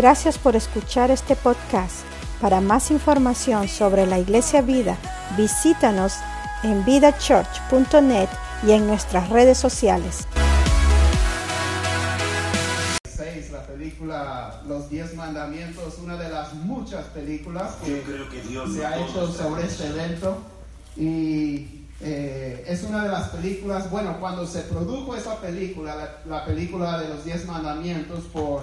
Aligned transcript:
Gracias 0.00 0.38
por 0.38 0.56
escuchar 0.56 1.10
este 1.10 1.36
podcast. 1.36 2.06
Para 2.40 2.62
más 2.62 2.90
información 2.90 3.68
sobre 3.68 4.06
la 4.06 4.18
Iglesia 4.18 4.62
Vida, 4.62 4.96
visítanos 5.36 6.14
en 6.62 6.82
vidachurch.net 6.86 8.30
y 8.66 8.70
en 8.70 8.86
nuestras 8.86 9.28
redes 9.28 9.58
sociales. 9.58 10.26
La 13.52 13.66
película 13.66 14.62
Los 14.66 14.88
Diez 14.88 15.14
Mandamientos, 15.14 15.98
una 16.02 16.16
de 16.16 16.30
las 16.30 16.54
muchas 16.54 17.04
películas 17.08 17.74
que, 17.84 18.02
se 18.72 18.86
ha 18.86 19.04
hecho 19.04 19.30
sobre 19.30 19.66
este 19.66 19.86
evento. 19.86 20.38
Y 20.96 21.84
eh, 22.00 22.64
es 22.66 22.84
una 22.84 23.02
de 23.02 23.10
las 23.10 23.28
películas, 23.28 23.90
bueno, 23.90 24.16
cuando 24.18 24.46
se 24.46 24.62
produjo 24.62 25.14
esa 25.14 25.38
película, 25.42 25.94
la, 25.94 26.38
la 26.38 26.46
película 26.46 26.98
de 27.00 27.10
los 27.10 27.22
Diez 27.22 27.44
Mandamientos 27.44 28.20
por 28.32 28.62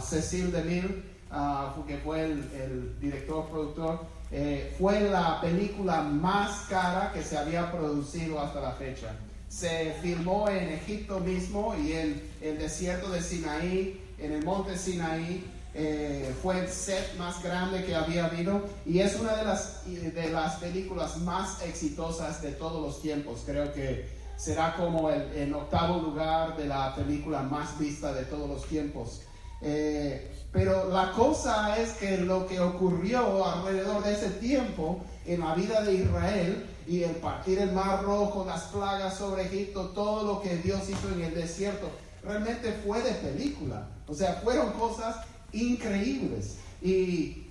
Cecil 0.00 0.52
DeMille, 0.52 1.02
uh, 1.32 1.84
que 1.86 1.96
fue 1.98 2.24
el, 2.24 2.98
director 3.00 3.48
productor, 3.48 4.00
eh, 4.30 4.74
fue 4.78 5.00
la 5.00 5.40
película 5.40 6.02
más 6.02 6.66
cara 6.68 7.12
que 7.12 7.22
se 7.22 7.36
había 7.36 7.70
producido 7.72 8.40
hasta 8.40 8.60
la 8.60 8.72
fecha. 8.72 9.14
Se 9.48 9.94
filmó 10.00 10.48
en 10.48 10.70
Egipto 10.70 11.20
mismo 11.20 11.74
y 11.74 11.92
en 11.92 12.22
el 12.40 12.58
desierto 12.58 13.10
de 13.10 13.20
Sinaí, 13.20 14.00
en 14.18 14.32
el 14.32 14.44
monte 14.44 14.78
Sinaí. 14.78 15.44
Eh, 15.74 16.34
fue 16.42 16.60
el 16.60 16.68
set 16.68 17.16
más 17.16 17.42
grande 17.42 17.82
que 17.82 17.94
había 17.94 18.26
habido 18.26 18.60
y 18.84 18.98
es 18.98 19.18
una 19.18 19.34
de 19.36 19.44
las, 19.46 19.80
de 19.86 20.28
las 20.30 20.56
películas 20.56 21.16
más 21.16 21.62
exitosas 21.62 22.42
de 22.42 22.52
todos 22.52 22.82
los 22.82 23.00
tiempos. 23.00 23.42
Creo 23.46 23.72
que 23.72 24.06
será 24.36 24.74
como 24.74 25.10
el, 25.10 25.22
el 25.32 25.54
octavo 25.54 26.00
lugar 26.00 26.56
de 26.56 26.66
la 26.66 26.94
película 26.94 27.42
más 27.42 27.78
vista 27.78 28.12
de 28.12 28.24
todos 28.24 28.48
los 28.48 28.66
tiempos. 28.66 29.22
Eh, 29.60 30.30
pero 30.52 30.90
la 30.90 31.12
cosa 31.12 31.78
es 31.78 31.92
que 31.94 32.18
lo 32.18 32.46
que 32.46 32.60
ocurrió 32.60 33.44
alrededor 33.44 34.02
de 34.02 34.12
ese 34.12 34.28
tiempo 34.30 35.00
en 35.24 35.40
la 35.40 35.54
vida 35.54 35.82
de 35.82 35.94
Israel 35.94 36.66
y 36.86 37.04
el 37.04 37.12
partir 37.16 37.58
el 37.58 37.72
mar 37.72 38.02
rojo, 38.02 38.44
las 38.44 38.64
plagas 38.64 39.16
sobre 39.16 39.44
Egipto, 39.44 39.90
todo 39.90 40.24
lo 40.24 40.42
que 40.42 40.56
Dios 40.58 40.82
hizo 40.88 41.08
en 41.14 41.22
el 41.22 41.34
desierto, 41.34 41.88
realmente 42.22 42.72
fue 42.84 43.00
de 43.02 43.12
película. 43.12 43.88
O 44.06 44.14
sea, 44.14 44.40
fueron 44.42 44.72
cosas 44.72 45.16
increíbles. 45.52 46.56
Y, 46.82 47.46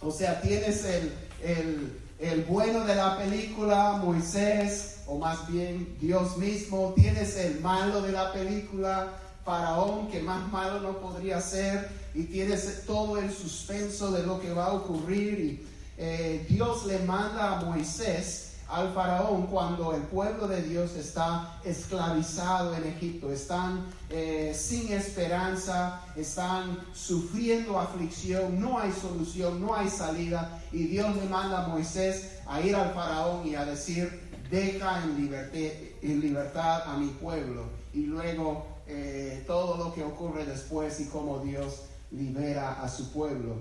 o 0.00 0.10
sea, 0.10 0.40
tienes 0.40 0.84
el, 0.84 1.12
el, 1.44 2.00
el 2.18 2.44
bueno 2.44 2.84
de 2.84 2.94
la 2.94 3.18
película, 3.18 4.00
Moisés, 4.02 4.91
o 5.06 5.18
más 5.18 5.50
bien 5.50 5.96
Dios 6.00 6.36
mismo, 6.36 6.92
tienes 6.94 7.36
el 7.36 7.60
malo 7.60 8.02
de 8.02 8.12
la 8.12 8.32
película, 8.32 9.18
faraón 9.44 10.08
que 10.08 10.22
más 10.22 10.50
malo 10.50 10.80
no 10.80 10.98
podría 10.98 11.40
ser 11.40 11.90
y 12.14 12.24
tienes 12.24 12.84
todo 12.86 13.18
el 13.18 13.32
suspenso 13.32 14.12
de 14.12 14.22
lo 14.24 14.40
que 14.40 14.52
va 14.52 14.66
a 14.66 14.72
ocurrir 14.74 15.40
y 15.40 15.66
eh, 15.98 16.46
Dios 16.48 16.86
le 16.86 17.00
manda 17.00 17.58
a 17.58 17.64
Moisés 17.64 18.52
al 18.68 18.92
faraón 18.94 19.48
cuando 19.48 19.94
el 19.94 20.02
pueblo 20.02 20.48
de 20.48 20.62
Dios 20.62 20.92
está 20.96 21.60
esclavizado 21.62 22.74
en 22.74 22.84
Egipto, 22.84 23.30
están 23.30 23.86
eh, 24.08 24.56
sin 24.56 24.90
esperanza, 24.92 26.00
están 26.16 26.78
sufriendo 26.94 27.78
aflicción, 27.78 28.58
no 28.58 28.78
hay 28.78 28.90
solución, 28.92 29.60
no 29.60 29.74
hay 29.74 29.90
salida 29.90 30.62
y 30.72 30.84
Dios 30.84 31.14
le 31.16 31.28
manda 31.28 31.64
a 31.64 31.68
Moisés 31.68 32.38
a 32.46 32.62
ir 32.62 32.74
al 32.74 32.94
faraón 32.94 33.46
y 33.46 33.54
a 33.54 33.66
decir, 33.66 34.31
deja 34.52 35.02
en 35.02 36.20
libertad, 36.20 36.82
a 36.86 36.98
mi 36.98 37.08
pueblo 37.08 37.64
y 37.94 38.04
luego 38.04 38.66
eh, 38.86 39.42
todo 39.46 39.78
lo 39.78 39.94
que 39.94 40.04
ocurre 40.04 40.44
después 40.44 41.00
y 41.00 41.06
cómo 41.06 41.38
Dios 41.38 41.84
libera 42.10 42.82
a 42.82 42.88
su 42.88 43.10
pueblo. 43.12 43.56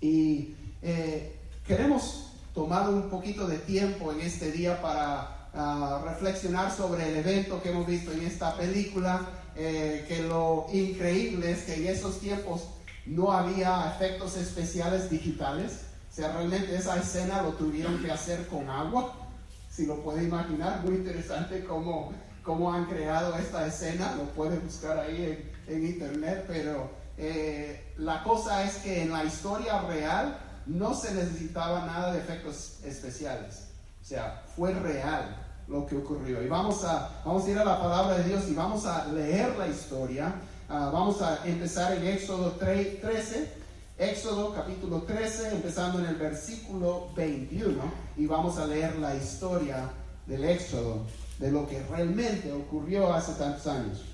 Y 0.00 0.54
eh, 0.80 1.34
queremos 1.66 2.30
tomar 2.54 2.88
un 2.88 3.10
poquito 3.10 3.48
de 3.48 3.58
tiempo 3.58 4.12
en 4.12 4.20
este 4.20 4.52
día 4.52 4.80
para 4.80 5.48
ah, 5.52 6.02
reflexionar 6.06 6.70
sobre 6.70 7.08
el 7.08 7.16
evento 7.16 7.60
que 7.60 7.70
hemos 7.70 7.86
visto 7.88 8.12
en 8.12 8.22
esta 8.22 8.56
película, 8.56 9.28
eh, 9.56 10.04
que 10.06 10.22
lo 10.22 10.66
increíble 10.72 11.50
es 11.50 11.64
que 11.64 11.74
en 11.74 11.86
esos 11.88 12.20
tiempos 12.20 12.62
no 13.06 13.32
había 13.32 13.92
efectos 13.92 14.36
especiales 14.36 15.10
digitales. 15.10 15.80
O 16.12 16.14
sea, 16.14 16.32
realmente 16.32 16.76
esa 16.76 16.96
escena 16.96 17.42
lo 17.42 17.54
tuvieron 17.54 18.00
que 18.00 18.12
hacer 18.12 18.46
con 18.46 18.70
agua, 18.70 19.25
si 19.76 19.86
lo 19.86 20.02
puede 20.02 20.24
imaginar, 20.24 20.82
muy 20.84 20.94
interesante 20.96 21.64
cómo 21.64 22.12
cómo 22.46 22.72
han 22.72 22.86
creado 22.86 23.36
esta 23.36 23.66
escena, 23.66 24.14
lo 24.16 24.22
puedes 24.30 24.62
buscar 24.62 24.96
ahí 24.98 25.52
en, 25.66 25.84
internet, 25.84 26.44
pero 26.46 26.88
eh, 27.18 27.92
la 27.98 28.22
cosa 28.22 28.62
es 28.62 28.76
que 28.76 29.02
en 29.02 29.10
la 29.10 29.24
historia 29.24 29.82
real 29.82 30.38
no 30.64 30.94
se 30.94 31.12
necesitaba 31.12 31.84
nada 31.84 32.12
de 32.12 32.20
efectos 32.20 32.78
especiales, 32.84 33.66
o 34.00 34.04
sea, 34.04 34.44
fue 34.54 34.72
real 34.72 35.42
lo 35.66 35.84
que 35.84 35.96
ocurrió. 35.96 36.40
Y 36.40 36.46
vamos 36.46 36.84
a, 36.84 37.10
vamos 37.24 37.44
a 37.44 37.50
ir 37.50 37.58
a 37.58 37.64
la 37.64 37.80
palabra 37.80 38.18
de 38.18 38.28
Dios 38.28 38.44
y 38.48 38.54
vamos 38.54 38.86
a 38.86 39.08
leer 39.08 39.56
la 39.58 39.66
historia. 39.66 40.32
Ah, 40.68 40.90
vamos 40.92 41.20
a 41.22 41.44
empezar 41.44 41.94
en 41.94 42.06
Éxodo 42.06 42.52
13, 42.52 43.52
Éxodo 43.98 44.52
capítulo 44.52 45.04
13, 45.04 45.52
empezando 45.52 45.98
en 46.00 46.04
el 46.04 46.16
versículo 46.16 47.08
21, 47.16 47.80
y 48.18 48.26
vamos 48.26 48.58
a 48.58 48.66
leer 48.66 48.96
la 48.96 49.16
historia 49.16 49.90
del 50.26 50.44
Éxodo 50.44 51.06
de 51.38 51.50
lo 51.50 51.66
que 51.66 51.82
realmente 51.82 52.52
ocurrió 52.52 53.10
hace 53.14 53.32
tantos 53.32 53.66
años. 53.66 54.04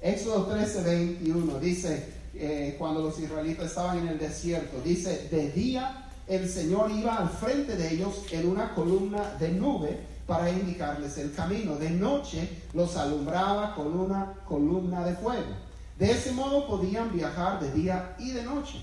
Éxodo 0.00 0.46
13, 0.46 0.84
21 0.84 1.58
dice, 1.58 2.12
eh, 2.32 2.76
cuando 2.78 3.02
los 3.02 3.18
israelitas 3.18 3.66
estaban 3.66 3.98
en 3.98 4.06
el 4.06 4.18
desierto, 4.20 4.80
dice, 4.84 5.26
de 5.32 5.50
día 5.50 6.08
el 6.28 6.48
Señor 6.48 6.92
iba 6.92 7.16
al 7.16 7.28
frente 7.28 7.74
de 7.74 7.92
ellos 7.92 8.22
en 8.30 8.48
una 8.48 8.72
columna 8.76 9.34
de 9.40 9.48
nube 9.50 9.98
para 10.28 10.48
indicarles 10.48 11.18
el 11.18 11.34
camino. 11.34 11.74
De 11.74 11.90
noche 11.90 12.48
los 12.72 12.96
alumbraba 12.96 13.74
con 13.74 13.98
una 13.98 14.32
columna 14.46 15.04
de 15.04 15.16
fuego. 15.16 15.69
De 16.00 16.10
ese 16.10 16.32
modo 16.32 16.66
podían 16.66 17.12
viajar 17.12 17.60
de 17.60 17.70
día 17.72 18.16
y 18.18 18.30
de 18.30 18.42
noche. 18.42 18.80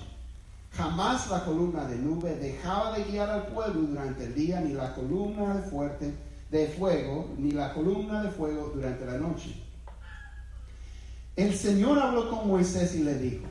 Jamás 0.72 1.28
la 1.31 1.44
columna 1.44 1.85
de 1.85 1.95
nube 1.95 2.35
dejaba 2.35 2.95
de 2.95 3.05
guiar 3.05 3.31
al 3.31 3.47
pueblo 3.47 3.81
durante 3.81 4.25
el 4.25 4.35
día, 4.35 4.61
ni 4.61 4.73
la 4.73 4.94
columna 4.94 5.56
de 5.56 5.63
fuerte 5.63 6.13
de 6.51 6.67
fuego, 6.67 7.33
ni 7.39 7.51
la 7.53 7.73
columna 7.73 8.22
de 8.22 8.29
fuego 8.29 8.72
durante 8.72 9.03
la 9.03 9.17
noche. 9.17 9.63
El 11.35 11.56
Señor 11.56 11.97
habló 11.97 12.29
con 12.29 12.47
Moisés 12.47 12.94
y 12.94 13.03
le 13.03 13.16
dijo, 13.16 13.47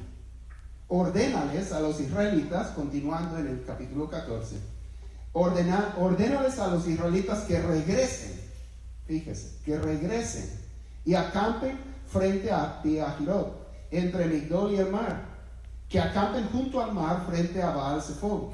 ordénales 0.86 1.72
a 1.72 1.80
los 1.80 2.00
israelitas, 2.00 2.68
continuando 2.68 3.36
en 3.38 3.48
el 3.48 3.64
capítulo 3.64 4.08
14, 4.08 4.58
ordena, 5.32 5.92
ordénales 5.98 6.60
a 6.60 6.68
los 6.68 6.86
israelitas 6.86 7.40
que 7.42 7.60
regresen, 7.60 8.40
fíjese, 9.08 9.58
que 9.64 9.76
regresen 9.76 10.48
y 11.04 11.14
acampen 11.14 11.95
frente 12.06 12.50
a 12.50 12.80
Piahirot, 12.82 13.66
entre 13.90 14.26
Migdol 14.26 14.72
y 14.72 14.76
el 14.76 14.90
mar, 14.90 15.24
que 15.88 16.00
acampen 16.00 16.48
junto 16.48 16.82
al 16.82 16.92
mar 16.92 17.24
frente 17.28 17.62
a 17.62 17.70
Baal 17.70 18.02
Zephon. 18.02 18.50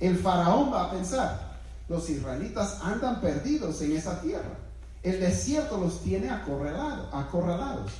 El 0.00 0.16
faraón 0.16 0.72
va 0.72 0.84
a 0.84 0.90
pensar, 0.90 1.58
los 1.88 2.08
israelitas 2.10 2.80
andan 2.82 3.20
perdidos 3.20 3.80
en 3.82 3.96
esa 3.96 4.20
tierra. 4.20 4.58
El 5.02 5.20
desierto 5.20 5.78
los 5.78 6.02
tiene 6.02 6.30
acorralados. 6.30 7.92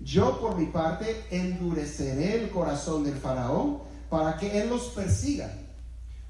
Yo 0.00 0.40
por 0.40 0.56
mi 0.56 0.66
parte 0.66 1.24
endureceré 1.30 2.42
el 2.42 2.50
corazón 2.50 3.04
del 3.04 3.16
faraón 3.16 3.78
para 4.08 4.36
que 4.36 4.60
él 4.60 4.70
los 4.70 4.84
persiga. 4.88 5.52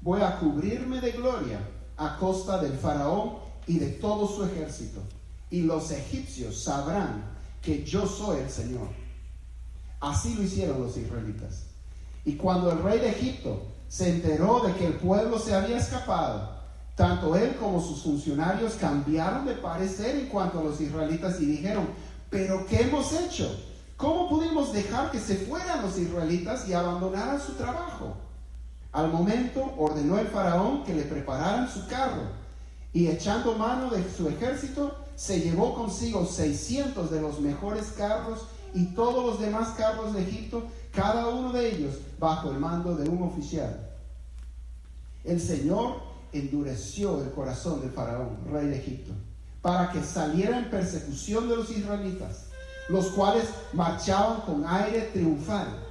Voy 0.01 0.21
a 0.21 0.37
cubrirme 0.39 1.01
de 1.01 1.11
gloria 1.11 1.59
a 1.97 2.17
costa 2.17 2.61
del 2.61 2.77
faraón 2.77 3.37
y 3.65 3.79
de 3.79 3.87
todo 3.87 4.27
su 4.27 4.43
ejército. 4.45 5.01
Y 5.49 5.61
los 5.61 5.91
egipcios 5.91 6.63
sabrán 6.63 7.36
que 7.67 7.83
yo 7.83 8.07
soy 8.07 8.39
el 8.39 8.49
Señor. 8.49 8.87
Así 9.99 10.35
lo 10.35 10.43
hicieron 10.43 10.81
los 10.81 10.95
israelitas. 10.95 11.65
Y 12.23 12.37
cuando 12.37 12.71
el 12.71 12.81
rey 12.81 12.97
de 12.99 13.09
Egipto 13.09 13.61
se 13.89 14.09
enteró 14.09 14.61
de 14.61 14.73
que 14.75 14.85
el 14.85 14.93
pueblo 14.93 15.37
se 15.37 15.53
había 15.53 15.75
escapado, 15.75 16.49
tanto 16.95 17.35
él 17.35 17.57
como 17.57 17.81
sus 17.81 18.03
funcionarios 18.03 18.75
cambiaron 18.75 19.45
de 19.45 19.55
parecer 19.55 20.15
en 20.15 20.27
cuanto 20.27 20.61
a 20.61 20.63
los 20.63 20.79
israelitas 20.79 21.41
y 21.41 21.45
dijeron, 21.45 21.89
pero 22.29 22.65
¿qué 22.67 22.83
hemos 22.83 23.11
hecho? 23.11 23.53
¿Cómo 23.97 24.29
pudimos 24.29 24.71
dejar 24.71 25.11
que 25.11 25.19
se 25.19 25.35
fueran 25.35 25.81
los 25.81 25.97
israelitas 25.97 26.69
y 26.69 26.73
abandonaran 26.73 27.41
su 27.41 27.51
trabajo? 27.55 28.15
Al 28.93 29.11
momento 29.11 29.73
ordenó 29.77 30.17
el 30.19 30.27
faraón 30.27 30.85
que 30.85 30.93
le 30.93 31.03
prepararan 31.03 31.69
su 31.69 31.85
carro 31.87 32.23
y 32.93 33.07
echando 33.07 33.57
mano 33.57 33.89
de 33.89 34.09
su 34.09 34.29
ejército, 34.29 34.95
se 35.17 35.41
llevó 35.41 35.73
consigo 35.73 36.27
600 36.27 37.09
de 37.09 37.19
los 37.19 37.39
mejores 37.39 37.87
carros 37.97 38.45
y 38.75 38.85
todos 38.93 39.25
los 39.25 39.39
demás 39.39 39.69
carros 39.69 40.13
de 40.13 40.21
Egipto, 40.21 40.63
cada 40.93 41.29
uno 41.29 41.51
de 41.51 41.75
ellos 41.75 41.95
bajo 42.19 42.51
el 42.51 42.59
mando 42.59 42.95
de 42.95 43.09
un 43.09 43.23
oficial. 43.23 43.89
El 45.23 45.41
Señor 45.41 45.95
endureció 46.31 47.19
el 47.23 47.31
corazón 47.31 47.81
de 47.81 47.89
Faraón, 47.89 48.37
rey 48.51 48.67
de 48.67 48.77
Egipto, 48.77 49.11
para 49.63 49.91
que 49.91 50.03
saliera 50.03 50.59
en 50.59 50.69
persecución 50.69 51.49
de 51.49 51.55
los 51.55 51.71
israelitas, 51.71 52.45
los 52.87 53.07
cuales 53.07 53.45
marchaban 53.73 54.41
con 54.41 54.67
aire 54.67 55.09
triunfal. 55.13 55.83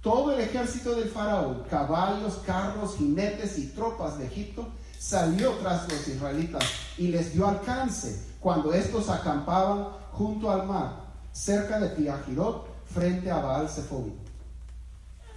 Todo 0.00 0.32
el 0.32 0.40
ejército 0.40 0.94
del 0.94 1.10
faraón, 1.10 1.62
caballos, 1.70 2.40
carros, 2.46 2.96
jinetes 2.96 3.58
y 3.58 3.66
tropas 3.66 4.18
de 4.18 4.26
Egipto, 4.26 4.66
salió 4.98 5.52
tras 5.58 5.92
los 5.92 6.08
israelitas 6.08 6.64
y 6.96 7.08
les 7.08 7.34
dio 7.34 7.46
alcance 7.46 8.31
cuando 8.42 8.74
estos 8.74 9.08
acampaban 9.08 9.86
junto 10.10 10.50
al 10.50 10.66
mar, 10.66 10.96
cerca 11.32 11.78
de 11.78 11.90
Piajirot, 11.90 12.66
frente 12.92 13.30
a 13.30 13.38
Baal 13.38 13.68
Zephon. 13.68 14.12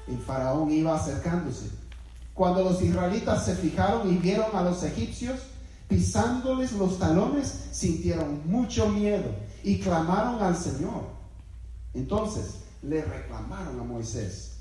El 0.07 0.17
faraón 0.17 0.71
iba 0.71 0.95
acercándose. 0.95 1.69
Cuando 2.33 2.63
los 2.63 2.81
israelitas 2.81 3.45
se 3.45 3.55
fijaron 3.55 4.11
y 4.11 4.17
vieron 4.17 4.55
a 4.55 4.63
los 4.63 4.81
egipcios 4.83 5.39
pisándoles 5.87 6.71
los 6.73 6.97
talones, 6.97 7.67
sintieron 7.71 8.41
mucho 8.49 8.89
miedo 8.89 9.29
y 9.63 9.79
clamaron 9.79 10.41
al 10.41 10.57
Señor. 10.57 11.03
Entonces 11.93 12.55
le 12.81 13.03
reclamaron 13.03 13.79
a 13.79 13.83
Moisés, 13.83 14.53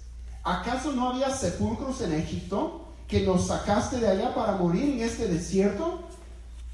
¿acaso 0.42 0.92
no 0.92 1.10
había 1.10 1.30
sepulcros 1.30 2.02
en 2.02 2.12
Egipto 2.12 2.82
que 3.08 3.26
nos 3.26 3.46
sacaste 3.46 3.98
de 4.00 4.08
allá 4.08 4.34
para 4.34 4.52
morir 4.52 4.84
en 4.84 5.00
este 5.00 5.28
desierto? 5.28 6.00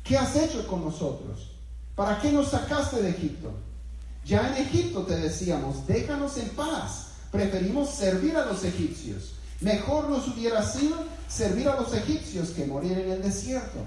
¿Qué 0.02 0.18
has 0.18 0.34
hecho 0.34 0.66
con 0.66 0.84
nosotros? 0.84 1.59
¿Para 2.00 2.18
qué 2.18 2.32
nos 2.32 2.48
sacaste 2.48 3.02
de 3.02 3.10
Egipto? 3.10 3.52
Ya 4.24 4.48
en 4.48 4.62
Egipto 4.66 5.02
te 5.02 5.16
decíamos, 5.16 5.86
déjanos 5.86 6.38
en 6.38 6.48
paz, 6.48 7.08
preferimos 7.30 7.90
servir 7.90 8.38
a 8.38 8.46
los 8.46 8.64
egipcios. 8.64 9.34
Mejor 9.60 10.08
nos 10.08 10.26
hubiera 10.28 10.62
sido 10.62 10.96
servir 11.28 11.68
a 11.68 11.78
los 11.78 11.92
egipcios 11.92 12.52
que 12.52 12.64
morir 12.64 12.92
en 12.92 13.10
el 13.10 13.22
desierto. 13.22 13.80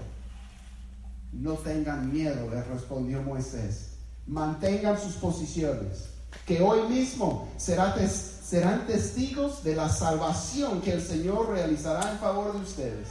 No 1.31 1.53
tengan 1.53 2.13
miedo, 2.13 2.51
les 2.51 2.67
respondió 2.67 3.23
Moisés. 3.23 3.93
Mantengan 4.27 5.01
sus 5.01 5.13
posiciones, 5.13 6.05
que 6.45 6.61
hoy 6.61 6.87
mismo 6.87 7.51
serán 7.57 8.85
testigos 8.85 9.63
de 9.63 9.75
la 9.75 9.89
salvación 9.89 10.81
que 10.81 10.91
el 10.91 11.01
Señor 11.01 11.49
realizará 11.49 12.11
en 12.11 12.19
favor 12.19 12.53
de 12.53 12.59
ustedes. 12.59 13.07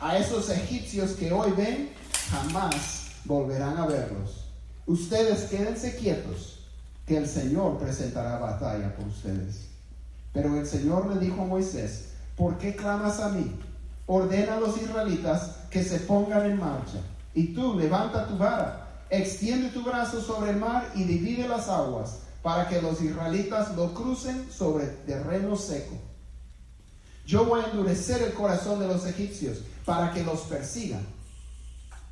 A 0.00 0.18
esos 0.18 0.50
egipcios 0.50 1.12
que 1.12 1.30
hoy 1.30 1.52
ven, 1.52 1.90
jamás 2.32 3.03
volverán 3.24 3.76
a 3.78 3.86
verlos. 3.86 4.44
Ustedes 4.86 5.44
quédense 5.50 5.96
quietos, 5.96 6.60
que 7.06 7.16
el 7.16 7.28
Señor 7.28 7.78
presentará 7.78 8.38
batalla 8.38 8.94
por 8.94 9.06
ustedes. 9.06 9.66
Pero 10.32 10.58
el 10.58 10.66
Señor 10.66 11.06
le 11.06 11.20
dijo 11.20 11.42
a 11.42 11.46
Moisés, 11.46 12.10
¿por 12.36 12.58
qué 12.58 12.74
clamas 12.74 13.20
a 13.20 13.28
mí? 13.28 13.54
Ordena 14.06 14.56
a 14.56 14.60
los 14.60 14.76
israelitas 14.80 15.56
que 15.70 15.82
se 15.82 16.00
pongan 16.00 16.50
en 16.50 16.58
marcha. 16.58 16.98
Y 17.34 17.54
tú 17.54 17.78
levanta 17.78 18.26
tu 18.26 18.36
vara, 18.36 19.04
extiende 19.10 19.70
tu 19.70 19.82
brazo 19.82 20.20
sobre 20.20 20.50
el 20.50 20.56
mar 20.56 20.90
y 20.94 21.04
divide 21.04 21.48
las 21.48 21.68
aguas, 21.68 22.18
para 22.42 22.68
que 22.68 22.82
los 22.82 23.00
israelitas 23.00 23.74
lo 23.74 23.94
crucen 23.94 24.50
sobre 24.50 24.86
terreno 24.86 25.56
seco. 25.56 25.96
Yo 27.26 27.46
voy 27.46 27.62
a 27.62 27.70
endurecer 27.70 28.22
el 28.22 28.34
corazón 28.34 28.80
de 28.80 28.86
los 28.86 29.06
egipcios 29.06 29.58
para 29.86 30.12
que 30.12 30.22
los 30.22 30.40
persigan. 30.42 31.06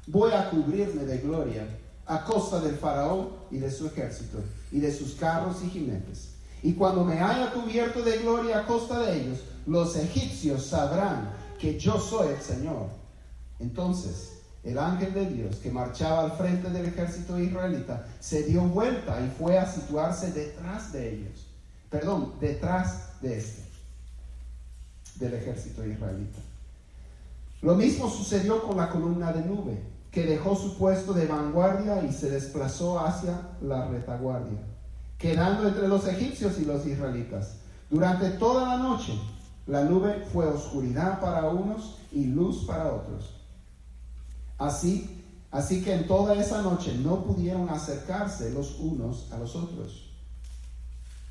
Voy 0.06 0.32
a 0.32 0.50
cubrirme 0.50 1.04
de 1.04 1.18
gloria 1.18 1.66
a 2.06 2.24
costa 2.24 2.60
del 2.60 2.76
faraón 2.76 3.30
y 3.50 3.58
de 3.58 3.70
su 3.70 3.86
ejército 3.86 4.38
y 4.70 4.80
de 4.80 4.92
sus 4.92 5.14
carros 5.14 5.62
y 5.64 5.70
jinetes. 5.70 6.30
Y 6.62 6.74
cuando 6.74 7.04
me 7.04 7.20
haya 7.20 7.52
cubierto 7.52 8.02
de 8.02 8.18
gloria 8.18 8.60
a 8.60 8.66
costa 8.66 9.00
de 9.00 9.20
ellos, 9.20 9.40
los 9.66 9.96
egipcios 9.96 10.66
sabrán 10.66 11.30
que 11.58 11.78
yo 11.78 11.98
soy 12.00 12.28
el 12.28 12.40
Señor. 12.40 12.88
Entonces 13.60 14.32
el 14.64 14.78
ángel 14.78 15.12
de 15.12 15.26
Dios 15.26 15.56
que 15.56 15.72
marchaba 15.72 16.22
al 16.22 16.32
frente 16.32 16.70
del 16.70 16.86
ejército 16.86 17.38
israelita 17.38 18.06
se 18.20 18.44
dio 18.44 18.62
vuelta 18.62 19.20
y 19.20 19.28
fue 19.36 19.58
a 19.58 19.66
situarse 19.66 20.32
detrás 20.32 20.92
de 20.92 21.14
ellos. 21.14 21.46
Perdón, 21.90 22.34
detrás 22.40 23.20
de 23.20 23.38
este, 23.38 23.62
del 25.16 25.34
ejército 25.34 25.84
israelita. 25.84 26.38
Lo 27.60 27.74
mismo 27.74 28.08
sucedió 28.08 28.62
con 28.62 28.76
la 28.76 28.88
columna 28.88 29.32
de 29.32 29.44
nube, 29.44 29.78
que 30.12 30.24
dejó 30.26 30.54
su 30.54 30.76
puesto 30.76 31.14
de 31.14 31.26
vanguardia 31.26 32.04
y 32.04 32.12
se 32.12 32.30
desplazó 32.30 33.00
hacia 33.00 33.48
la 33.62 33.88
retaguardia, 33.88 34.60
quedando 35.18 35.66
entre 35.66 35.88
los 35.88 36.06
egipcios 36.06 36.58
y 36.60 36.66
los 36.66 36.86
israelitas. 36.86 37.56
Durante 37.90 38.28
toda 38.30 38.76
la 38.76 38.82
noche, 38.82 39.18
la 39.66 39.84
nube 39.84 40.24
fue 40.32 40.46
oscuridad 40.46 41.20
para 41.20 41.48
unos 41.48 41.98
y 42.12 42.24
luz 42.24 42.64
para 42.66 42.92
otros 42.92 43.42
Así, 44.62 45.24
así 45.50 45.82
que 45.82 45.92
en 45.92 46.06
toda 46.06 46.40
esa 46.40 46.62
noche 46.62 46.94
no 47.02 47.24
pudieron 47.24 47.68
acercarse 47.68 48.52
los 48.52 48.78
unos 48.78 49.32
a 49.32 49.38
los 49.38 49.56
otros. 49.56 50.10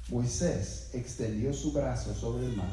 Moisés 0.10 0.90
extendió 0.94 1.54
su 1.54 1.72
brazo 1.72 2.14
sobre 2.14 2.48
el 2.48 2.58
mar. 2.58 2.68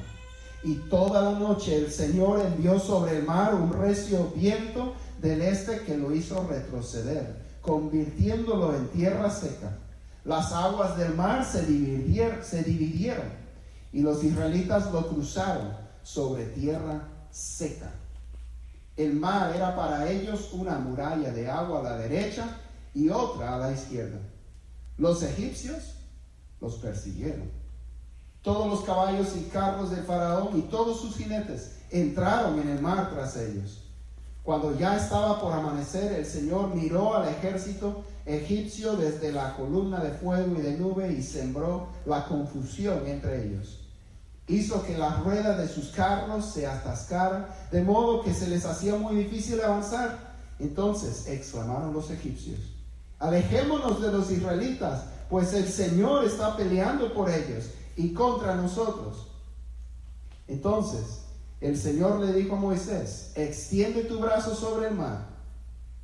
Y 0.65 0.75
toda 0.91 1.23
la 1.23 1.39
noche 1.39 1.77
el 1.77 1.93
Señor 1.93 2.41
envió 2.41 2.81
sobre 2.81 3.19
el 3.19 3.25
mar 3.25 3.55
un 3.55 3.73
recio 3.73 4.33
viento 4.35 4.95
del 5.21 5.43
este 5.43 5.81
que 5.81 5.97
lo 5.97 6.15
hizo 6.15 6.47
retroceder, 6.47 7.37
convirtiéndolo 7.63 8.75
en 8.75 8.89
tierra 8.89 9.31
seca. 9.31 9.77
Las 10.25 10.53
aguas 10.53 10.97
del 10.97 11.15
mar 11.15 11.45
se 11.45 11.65
dividieron, 11.65 12.45
se 12.45 12.63
dividieron 12.63 13.27
y 13.93 14.01
los 14.01 14.23
israelitas 14.23 14.93
lo 14.93 15.09
cruzaron 15.09 15.73
sobre 16.03 16.47
tierra 16.47 17.03
seca. 17.31 17.91
El 18.97 19.15
mar 19.15 19.55
era 19.55 19.77
para 19.77 20.11
ellos 20.11 20.51
una 20.53 20.79
muralla 20.79 21.31
de 21.31 21.49
agua 21.49 21.81
a 21.81 21.83
la 21.85 21.97
derecha 21.99 22.59
y 22.95 23.09
otra 23.09 23.55
a 23.55 23.59
la 23.59 23.73
izquierda. 23.73 24.19
Los 24.97 25.23
egipcios 25.23 25.95
los 26.61 26.75
persiguieron. 26.77 27.51
Todos 28.43 28.67
los 28.69 28.83
caballos 28.83 29.37
y 29.37 29.45
carros 29.51 29.91
del 29.91 30.05
faraón 30.05 30.59
y 30.59 30.63
todos 30.63 31.01
sus 31.01 31.17
jinetes 31.17 31.77
entraron 31.91 32.59
en 32.61 32.69
el 32.69 32.81
mar 32.81 33.11
tras 33.13 33.37
ellos. 33.37 33.88
Cuando 34.49 34.75
ya 34.79 34.97
estaba 34.97 35.39
por 35.43 35.53
amanecer, 35.53 36.11
el 36.11 36.25
Señor 36.25 36.75
miró 36.75 37.15
al 37.15 37.29
ejército 37.29 38.03
egipcio 38.25 38.97
desde 38.97 39.31
la 39.31 39.55
columna 39.55 40.03
de 40.03 40.11
fuego 40.13 40.57
y 40.59 40.63
de 40.63 40.79
nube 40.79 41.13
y 41.13 41.23
sembró 41.23 41.89
la 42.07 42.25
confusión 42.25 43.07
entre 43.07 43.45
ellos 43.45 43.81
hizo 44.47 44.83
que 44.85 44.97
las 44.97 45.23
ruedas 45.23 45.59
de 45.59 45.69
sus 45.69 45.89
carros 45.89 46.47
se 46.47 46.67
atascaran, 46.67 47.49
de 47.71 47.83
modo 47.83 48.23
que 48.23 48.33
se 48.33 48.49
les 48.49 48.65
hacía 48.65 48.97
muy 48.97 49.17
difícil 49.17 49.61
avanzar. 49.61 50.19
Entonces 50.59 51.29
exclamaron 51.29 51.93
los 51.93 52.11
egipcios, 52.11 52.59
alejémonos 53.19 54.01
de 54.01 54.11
los 54.11 54.31
israelitas, 54.31 55.05
pues 55.29 55.53
el 55.53 55.69
Señor 55.69 56.25
está 56.25 56.57
peleando 56.57 57.13
por 57.13 57.29
ellos 57.29 57.67
y 57.97 58.15
contra 58.15 58.55
nosotros. 58.55 59.27
Entonces 60.47 61.28
el 61.61 61.77
Señor 61.77 62.21
le 62.21 62.33
dijo 62.33 62.57
a 62.57 62.59
Moisés, 62.59 63.33
extiende 63.35 64.05
tu 64.05 64.19
brazo 64.19 64.55
sobre 64.55 64.89
el 64.89 64.95
mar, 64.95 65.27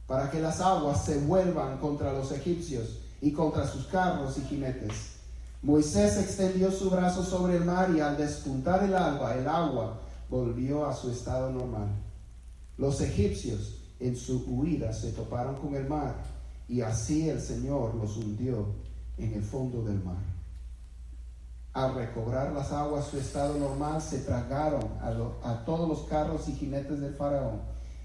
para 0.07 0.31
que 0.31 0.41
las 0.41 0.61
aguas 0.61 1.05
se 1.05 1.19
vuelvan 1.19 1.79
contra 1.79 2.13
los 2.13 2.33
egipcios 2.33 2.99
y 3.21 3.33
contra 3.33 3.67
sus 3.67 3.87
carros 3.87 4.37
y 4.39 4.43
jinetes 4.43 5.15
Moisés 5.65 6.19
extendió 6.19 6.71
su 6.71 6.91
brazo 6.91 7.25
sobre 7.25 7.57
el 7.57 7.65
mar 7.65 7.91
y 7.97 7.99
al 7.99 8.19
despuntar 8.19 8.85
el 8.85 8.95
alba, 8.95 9.35
el 9.35 9.49
agua 9.49 9.99
volvió 10.29 10.85
a 10.85 10.95
su 10.95 11.11
estado 11.11 11.51
normal. 11.51 11.89
Los 12.77 13.01
egipcios 13.01 13.79
en 13.99 14.15
su 14.15 14.45
huida 14.47 14.93
se 14.93 15.13
toparon 15.13 15.55
con 15.55 15.75
el 15.75 15.89
mar 15.89 16.17
y 16.69 16.83
así 16.83 17.31
el 17.31 17.41
Señor 17.41 17.95
los 17.95 18.15
hundió 18.19 18.67
en 19.17 19.33
el 19.33 19.43
fondo 19.43 19.83
del 19.83 20.05
mar. 20.05 20.34
Al 21.75 21.95
recobrar 21.95 22.53
las 22.53 22.71
aguas 22.71 23.07
su 23.07 23.19
estado 23.19 23.59
normal, 23.59 24.01
se 24.01 24.21
tragaron 24.21 24.85
a, 25.01 25.09
a 25.51 25.65
todos 25.65 25.89
los 25.89 26.09
carros 26.09 26.49
y 26.49 26.53
jinetes 26.53 27.01
del 27.01 27.15
faraón 27.15 27.61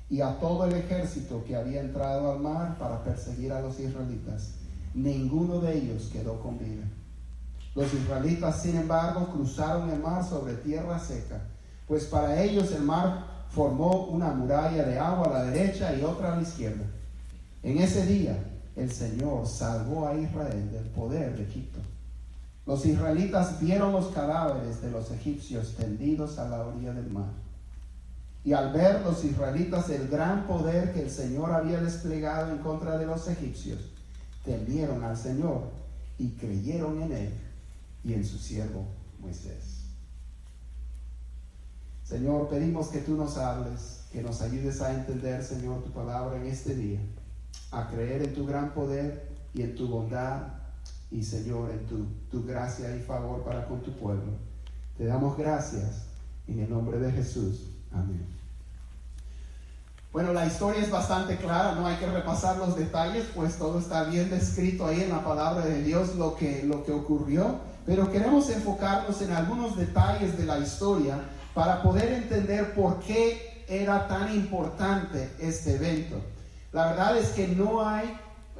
y 0.09 0.21
a 0.21 0.39
todo 0.39 0.65
el 0.65 0.73
ejército 0.73 1.43
que 1.45 1.55
había 1.55 1.81
entrado 1.81 2.31
al 2.31 2.39
mar 2.39 2.77
para 2.79 3.03
perseguir 3.03 3.53
a 3.53 3.61
los 3.61 3.79
israelitas. 3.79 4.55
Ninguno 4.95 5.61
de 5.61 5.77
ellos 5.77 6.09
quedó 6.11 6.41
con 6.41 6.57
vida. 6.57 6.83
Los 7.75 7.93
israelitas, 7.93 8.61
sin 8.61 8.75
embargo, 8.75 9.27
cruzaron 9.31 9.89
el 9.91 9.99
mar 9.99 10.25
sobre 10.27 10.55
tierra 10.55 10.97
seca, 10.99 11.39
pues 11.87 12.05
para 12.05 12.41
ellos 12.41 12.71
el 12.71 12.81
mar 12.81 13.45
formó 13.49 14.07
una 14.07 14.31
muralla 14.31 14.83
de 14.83 14.97
agua 14.97 15.27
a 15.27 15.33
la 15.33 15.43
derecha 15.43 15.95
y 15.95 16.03
otra 16.03 16.33
a 16.33 16.35
la 16.37 16.41
izquierda. 16.41 16.85
En 17.61 17.77
ese 17.77 18.05
día 18.07 18.35
el 18.75 18.91
Señor 18.91 19.45
salvó 19.47 20.07
a 20.07 20.15
Israel 20.15 20.71
del 20.71 20.85
poder 20.85 21.37
de 21.37 21.43
Egipto. 21.43 21.79
Los 22.69 22.85
israelitas 22.85 23.59
vieron 23.59 23.93
los 23.93 24.09
cadáveres 24.09 24.79
de 24.79 24.91
los 24.91 25.09
egipcios 25.09 25.73
tendidos 25.75 26.37
a 26.37 26.47
la 26.47 26.67
orilla 26.67 26.93
del 26.93 27.09
mar. 27.09 27.31
Y 28.43 28.53
al 28.53 28.71
ver 28.71 29.01
los 29.01 29.25
israelitas 29.25 29.89
el 29.89 30.07
gran 30.07 30.45
poder 30.45 30.93
que 30.93 31.01
el 31.01 31.09
Señor 31.09 31.51
había 31.51 31.81
desplegado 31.81 32.51
en 32.51 32.59
contra 32.59 32.99
de 32.99 33.07
los 33.07 33.27
egipcios, 33.27 33.79
temieron 34.45 35.03
al 35.03 35.17
Señor 35.17 35.63
y 36.19 36.29
creyeron 36.33 37.01
en 37.01 37.11
él 37.11 37.33
y 38.03 38.13
en 38.13 38.23
su 38.23 38.37
siervo 38.37 38.85
Moisés. 39.19 39.85
Señor, 42.03 42.49
pedimos 42.49 42.89
que 42.89 42.99
tú 42.99 43.15
nos 43.15 43.39
hables, 43.39 44.01
que 44.11 44.21
nos 44.21 44.43
ayudes 44.43 44.79
a 44.81 44.93
entender, 44.93 45.43
Señor, 45.43 45.83
tu 45.83 45.89
palabra 45.89 46.37
en 46.37 46.45
este 46.45 46.75
día, 46.75 46.99
a 47.71 47.87
creer 47.87 48.21
en 48.21 48.35
tu 48.35 48.45
gran 48.45 48.75
poder 48.75 49.27
y 49.55 49.63
en 49.63 49.73
tu 49.73 49.87
bondad 49.87 50.58
y, 51.11 51.23
Señor, 51.23 51.71
en 51.71 51.85
tu, 51.85 52.05
tu 52.29 52.45
gracia 52.45 52.95
y 52.95 52.99
favor 53.01 53.43
para 53.43 53.65
con 53.65 53.81
tu 53.81 53.91
pueblo. 53.93 54.33
Te 54.97 55.05
damos 55.05 55.37
gracias 55.37 56.03
en 56.47 56.59
el 56.59 56.69
nombre 56.69 56.99
de 56.99 57.11
Jesús. 57.11 57.67
Amén. 57.91 58.39
Bueno, 60.11 60.33
la 60.33 60.47
historia 60.47 60.81
es 60.81 60.89
bastante 60.89 61.37
clara, 61.37 61.75
no 61.75 61.85
hay 61.85 61.95
que 61.97 62.07
repasar 62.07 62.57
los 62.57 62.75
detalles, 62.75 63.27
pues 63.35 63.57
todo 63.57 63.77
está 63.77 64.05
bien 64.05 64.29
descrito 64.31 64.87
ahí 64.87 65.01
en 65.01 65.09
la 65.09 65.23
palabra 65.23 65.63
de 65.63 65.83
Dios 65.83 66.15
lo 66.15 66.35
que, 66.35 66.63
lo 66.63 66.83
que 66.83 66.91
ocurrió, 66.91 67.59
pero 67.85 68.11
queremos 68.11 68.49
enfocarnos 68.49 69.21
en 69.21 69.31
algunos 69.31 69.77
detalles 69.77 70.35
de 70.35 70.45
la 70.45 70.57
historia 70.57 71.19
para 71.53 71.83
poder 71.83 72.11
entender 72.11 72.73
por 72.73 72.99
qué 73.01 73.65
era 73.67 74.07
tan 74.07 74.33
importante 74.33 75.31
este 75.39 75.75
evento. 75.75 76.15
La 76.71 76.87
verdad 76.87 77.17
es 77.17 77.29
que 77.29 77.47
no 77.47 77.87
hay, 77.87 78.11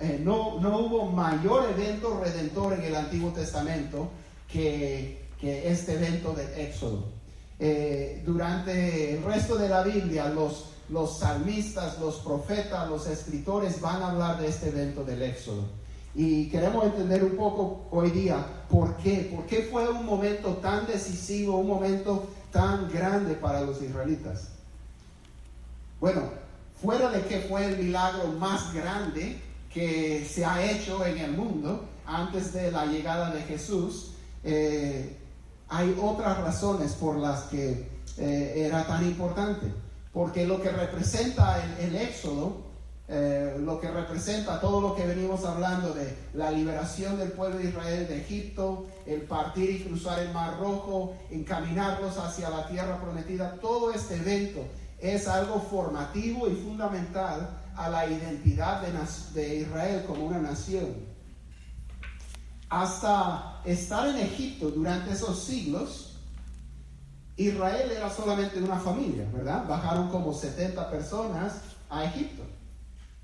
eh, 0.01 0.20
no, 0.24 0.60
no 0.60 0.79
hubo 0.79 1.06
mayor 1.06 1.70
evento 1.70 2.20
redentor 2.24 2.74
en 2.74 2.84
el 2.84 2.96
Antiguo 2.96 3.32
Testamento 3.32 4.10
que, 4.51 5.27
este 5.41 5.94
evento 5.94 6.34
de 6.34 6.68
Éxodo. 6.68 7.06
Eh, 7.60 8.22
durante 8.25 9.15
el 9.15 9.24
resto 9.24 9.56
de 9.58 9.70
la 9.70 9.84
Biblia, 9.84 10.27
los 10.29 10.70
los 10.89 11.20
salmistas, 11.20 12.00
los 12.00 12.15
profetas, 12.15 12.89
los 12.89 13.08
escritores 13.08 13.79
van 13.79 14.01
a 14.01 14.12
hablar 14.12 14.39
de 14.39 14.48
este 14.48 14.70
evento 14.70 15.03
del 15.03 15.22
Éxodo. 15.22 15.63
Y 16.15 16.50
queremos 16.50 16.84
entender 16.86 17.24
un 17.24 17.38
poco 17.38 17.86
hoy 17.91 18.10
día 18.10 18.44
por 18.70 18.98
qué, 18.98 19.32
por 19.34 19.46
qué 19.46 19.68
fue 19.72 19.88
un 19.88 20.06
momento 20.06 20.56
tan 20.56 20.88
decisivo, 20.88 21.58
un 21.58 21.68
momento 21.68 22.27
tan 22.51 22.91
grande 22.91 23.36
para 23.36 23.62
los 23.62 23.82
israelitas. 23.82 24.50
Bueno, 26.00 26.24
fuera 26.82 27.10
de 27.12 27.22
que 27.22 27.41
fue 27.41 27.65
el 27.65 27.77
milagro 27.77 28.27
más 28.39 28.74
grande 28.74 29.39
que 29.73 30.25
se 30.25 30.45
ha 30.45 30.71
hecho 30.71 31.05
en 31.05 31.17
el 31.17 31.31
mundo 31.31 31.85
antes 32.05 32.53
de 32.53 32.71
la 32.71 32.85
llegada 32.85 33.31
de 33.31 33.41
Jesús, 33.43 34.11
eh, 34.43 35.17
hay 35.67 35.95
otras 36.01 36.39
razones 36.39 36.93
por 36.93 37.17
las 37.17 37.43
que 37.43 37.88
eh, 38.17 38.65
era 38.65 38.85
tan 38.88 39.05
importante. 39.05 39.67
Porque 40.11 40.45
lo 40.47 40.59
que 40.59 40.69
representa 40.71 41.63
el, 41.79 41.95
éxodo, 41.95 42.57
eh, 43.07 43.55
lo 43.59 43.79
que 43.79 43.91
representa 43.91 44.59
todo 44.59 44.81
lo 44.81 44.95
que 44.95 45.05
venimos 45.05 45.45
hablando 45.45 45.93
de 45.93 46.15
la 46.33 46.49
liberación 46.49 47.19
del 47.19 47.31
pueblo 47.31 47.59
de 47.59 47.69
Israel 47.69 48.07
de 48.07 48.21
Egipto, 48.21 48.88
el 49.05 49.21
partir 49.21 49.69
y 49.69 49.83
cruzar 49.83 50.19
el 50.19 50.33
Mar 50.33 50.57
Rojo, 50.59 51.13
encaminarlos 51.29 52.17
hacia 52.17 52.49
la 52.49 52.67
tierra 52.67 52.99
prometida, 52.99 53.55
todo 53.61 53.93
este 53.93 54.15
evento 54.15 54.65
es 54.99 55.27
algo 55.27 55.61
formativo 55.61 56.49
y 56.49 56.55
fundamental 56.55 57.58
a 57.79 57.88
la 57.89 58.05
identidad 58.05 58.81
de, 59.33 59.55
Israel 59.55 60.03
como 60.05 60.25
una 60.25 60.39
nación. 60.39 60.98
Hasta 62.67 63.62
estar 63.63 64.05
en 64.09 64.17
Egipto 64.17 64.69
durante 64.69 65.13
esos 65.13 65.41
siglos, 65.41 66.17
Israel 67.38 67.89
era 67.89 68.09
solamente 68.09 68.62
una 68.62 68.77
familia, 68.77 69.25
¿verdad? 69.31 69.65
Bajaron 69.65 70.09
como 70.09 70.33
70 70.33 70.91
personas 70.91 71.53
a 71.89 72.03
Egipto. 72.03 72.43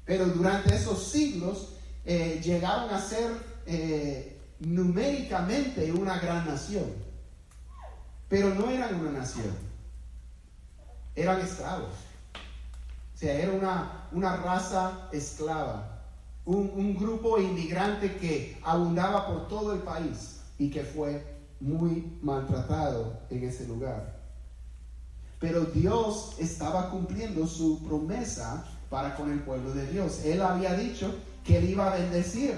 Pero 0.05 0.25
durante 0.27 0.73
esos 0.73 1.03
siglos 1.03 1.73
eh, 2.05 2.39
llegaron 2.41 2.89
a 2.91 3.01
ser 3.01 3.31
eh, 3.65 4.39
numéricamente 4.59 5.91
una 5.91 6.17
gran 6.17 6.47
nación. 6.47 6.93
Pero 8.29 8.55
no 8.55 8.69
eran 8.69 8.95
una 9.01 9.11
nación. 9.11 9.53
Eran 11.13 11.41
esclavos. 11.41 12.05
O 13.15 13.17
sea, 13.17 13.33
era 13.33 13.53
una, 13.53 14.07
una 14.11 14.35
raza 14.35 15.07
esclava. 15.13 16.03
Un, 16.43 16.69
un 16.75 16.95
grupo 16.97 17.39
inmigrante 17.39 18.17
que 18.17 18.57
abundaba 18.61 19.25
por 19.25 19.47
todo 19.47 19.73
el 19.73 19.79
país 19.79 20.41
y 20.59 20.69
que 20.69 20.83
fue 20.83 21.25
muy 21.61 22.17
maltratado 22.21 23.21
en 23.29 23.45
ese 23.45 23.65
lugar. 23.67 24.19
Pero 25.39 25.61
Dios 25.61 26.35
estaba 26.39 26.89
cumpliendo 26.89 27.47
su 27.47 27.81
promesa 27.87 28.65
para 28.89 29.15
con 29.15 29.31
el 29.31 29.39
pueblo 29.39 29.73
de 29.73 29.87
Dios. 29.87 30.25
Él 30.25 30.41
había 30.41 30.73
dicho 30.73 31.15
que 31.45 31.57
él 31.57 31.69
iba 31.69 31.91
a 31.91 31.95
bendecir, 31.95 32.55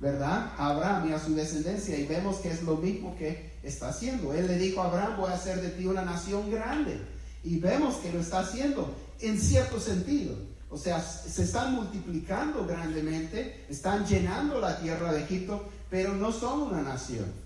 ¿verdad? 0.00 0.52
A 0.58 0.70
Abraham 0.70 1.08
y 1.08 1.12
a 1.12 1.20
su 1.20 1.34
descendencia. 1.36 1.96
Y 1.96 2.06
vemos 2.06 2.38
que 2.38 2.50
es 2.50 2.64
lo 2.64 2.76
mismo 2.76 3.14
que 3.16 3.52
está 3.62 3.90
haciendo. 3.90 4.34
Él 4.34 4.48
le 4.48 4.58
dijo 4.58 4.82
a 4.82 4.86
Abraham, 4.86 5.16
voy 5.18 5.30
a 5.30 5.34
hacer 5.34 5.60
de 5.60 5.70
ti 5.70 5.86
una 5.86 6.02
nación 6.02 6.50
grande. 6.50 7.00
Y 7.44 7.58
vemos 7.58 7.96
que 7.96 8.12
lo 8.12 8.20
está 8.20 8.40
haciendo 8.40 8.92
en 9.20 9.38
cierto 9.40 9.80
sentido. 9.80 10.34
O 10.70 10.76
sea, 10.76 11.00
se 11.00 11.44
están 11.44 11.74
multiplicando 11.74 12.66
grandemente, 12.66 13.64
están 13.68 14.04
llenando 14.06 14.60
la 14.60 14.80
tierra 14.80 15.12
de 15.12 15.22
Egipto, 15.22 15.68
pero 15.88 16.14
no 16.14 16.32
son 16.32 16.62
una 16.62 16.82
nación 16.82 17.44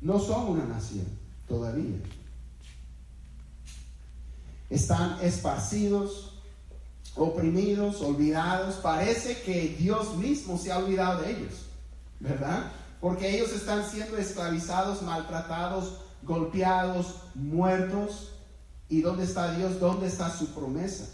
no 0.00 0.18
son 0.18 0.48
una 0.48 0.64
nación 0.64 1.06
todavía. 1.46 1.98
Están 4.68 5.18
esparcidos, 5.20 6.40
oprimidos, 7.16 8.00
olvidados. 8.00 8.76
Parece 8.76 9.42
que 9.42 9.76
Dios 9.78 10.16
mismo 10.16 10.56
se 10.58 10.72
ha 10.72 10.78
olvidado 10.78 11.22
de 11.22 11.32
ellos, 11.32 11.66
¿verdad? 12.20 12.70
Porque 13.00 13.36
ellos 13.36 13.52
están 13.52 13.88
siendo 13.88 14.16
esclavizados, 14.16 15.02
maltratados, 15.02 16.00
golpeados, 16.22 17.16
muertos. 17.34 18.32
¿Y 18.90 19.02
dónde 19.02 19.22
está 19.22 19.54
Dios? 19.54 19.78
¿Dónde 19.78 20.08
está 20.08 20.28
su 20.36 20.52
promesa? 20.52 21.06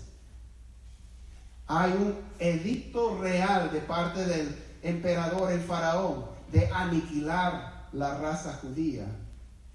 Hay 1.66 1.92
un 1.92 2.14
edicto 2.38 3.18
real 3.20 3.70
de 3.70 3.80
parte 3.80 4.24
del 4.24 4.56
emperador, 4.82 5.52
el 5.52 5.60
faraón, 5.60 6.24
de 6.50 6.66
aniquilar 6.68 7.88
la 7.92 8.16
raza 8.18 8.58
judía 8.62 9.04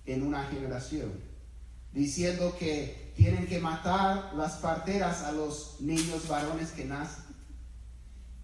en 0.07 0.23
una 0.23 0.43
generación, 0.45 1.11
diciendo 1.93 2.55
que 2.57 3.13
tienen 3.15 3.45
que 3.45 3.59
matar 3.59 4.33
las 4.35 4.53
parteras 4.53 5.21
a 5.21 5.31
los 5.31 5.75
niños 5.79 6.27
varones 6.27 6.71
que 6.71 6.85
nacen, 6.85 7.23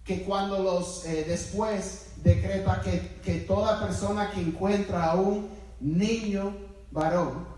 que 0.04 0.22
cuando 0.22 0.62
los 0.62 1.04
eh, 1.04 1.24
después 1.26 2.12
decreta 2.22 2.80
que, 2.80 3.18
que 3.24 3.40
toda 3.40 3.80
persona 3.80 4.30
que 4.30 4.40
encuentra 4.40 5.10
a 5.10 5.14
un 5.16 5.48
niño 5.80 6.56
varón 6.92 7.57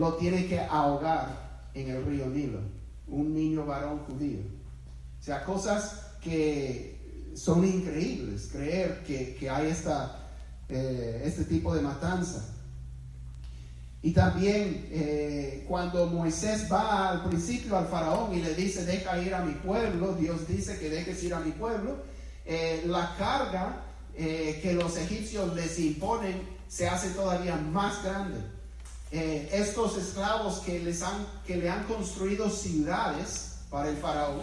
lo 0.00 0.14
tiene 0.14 0.46
que 0.46 0.58
ahogar 0.58 1.68
en 1.74 1.90
el 1.90 2.04
río 2.06 2.26
Nilo, 2.26 2.60
un 3.06 3.34
niño 3.34 3.66
varón 3.66 3.98
judío. 4.06 4.40
O 5.20 5.22
sea, 5.22 5.44
cosas 5.44 6.06
que 6.22 7.30
son 7.36 7.64
increíbles, 7.66 8.48
creer 8.50 9.04
que, 9.04 9.36
que 9.36 9.50
hay 9.50 9.68
esta 9.68 10.16
eh, 10.70 11.22
este 11.24 11.44
tipo 11.44 11.74
de 11.74 11.82
matanza. 11.82 12.46
Y 14.02 14.12
también 14.12 14.86
eh, 14.90 15.66
cuando 15.68 16.06
Moisés 16.06 16.66
va 16.72 17.10
al 17.10 17.24
principio 17.28 17.76
al 17.76 17.88
faraón 17.88 18.32
y 18.34 18.40
le 18.40 18.54
dice, 18.54 18.86
deja 18.86 19.20
ir 19.20 19.34
a 19.34 19.44
mi 19.44 19.52
pueblo, 19.54 20.14
Dios 20.14 20.48
dice 20.48 20.78
que 20.78 20.88
dejes 20.88 21.22
ir 21.24 21.34
a 21.34 21.40
mi 21.40 21.50
pueblo, 21.50 21.98
eh, 22.46 22.84
la 22.86 23.14
carga 23.18 23.84
que 24.16 24.74
los 24.74 24.98
egipcios 24.98 25.54
les 25.54 25.78
imponen 25.78 26.42
se 26.68 26.86
hace 26.86 27.10
todavía 27.10 27.56
más 27.56 28.02
grande. 28.04 28.38
Estos 29.10 29.96
esclavos 29.96 30.60
que, 30.60 30.78
les 30.80 31.02
han, 31.02 31.26
que 31.46 31.56
le 31.56 31.68
han 31.68 31.84
construido 31.84 32.48
ciudades 32.48 33.58
para 33.68 33.88
el 33.88 33.96
faraón, 33.96 34.42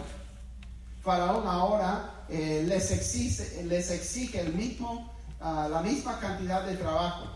faraón 1.02 1.46
ahora 1.46 2.26
les, 2.28 2.90
exige, 2.90 3.62
les 3.64 3.90
exige 3.90 4.40
el 4.40 4.52
mismo 4.54 5.10
la 5.40 5.82
misma 5.82 6.18
cantidad 6.18 6.64
de 6.64 6.76
trabajo, 6.76 7.26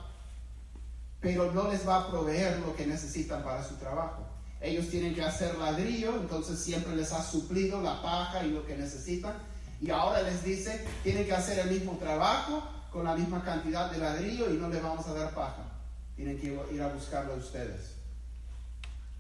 pero 1.21 1.53
no 1.53 1.71
les 1.71 1.87
va 1.87 1.99
a 1.99 2.11
proveer 2.11 2.59
lo 2.59 2.75
que 2.75 2.87
necesitan 2.87 3.43
para 3.43 3.65
su 3.65 3.77
trabajo. 3.77 4.27
Ellos 4.61 4.89
tienen 4.89 5.15
que 5.15 5.23
hacer 5.23 5.57
ladrillo, 5.57 6.17
entonces 6.17 6.59
siempre 6.59 6.95
les 6.95 7.12
ha 7.12 7.23
suplido 7.23 7.81
la 7.81 8.03
paja 8.03 8.45
y 8.45 8.51
lo 8.51 8.67
que 8.67 8.77
necesitan. 8.77 9.35
Y 9.81 9.91
ahora 9.91 10.23
les 10.23 10.45
dice, 10.45 10.87
tienen 11.03 11.27
que 11.27 11.33
hacer 11.33 11.59
el 11.59 11.71
mismo 11.71 11.97
trabajo 11.99 12.62
con 12.93 13.05
la 13.05 13.17
misma 13.17 13.43
cantidad 13.43 13.91
de 13.91 13.99
ladrillo 13.99 14.53
y 14.53 14.57
no 14.57 14.69
les 14.69 14.83
vamos 14.83 15.07
a 15.07 15.15
dar 15.15 15.35
paja. 15.35 15.72
Tienen 16.16 16.38
que 16.38 16.59
ir 16.73 16.83
a 16.83 16.88
buscarlo 16.88 17.35
ustedes. 17.35 17.92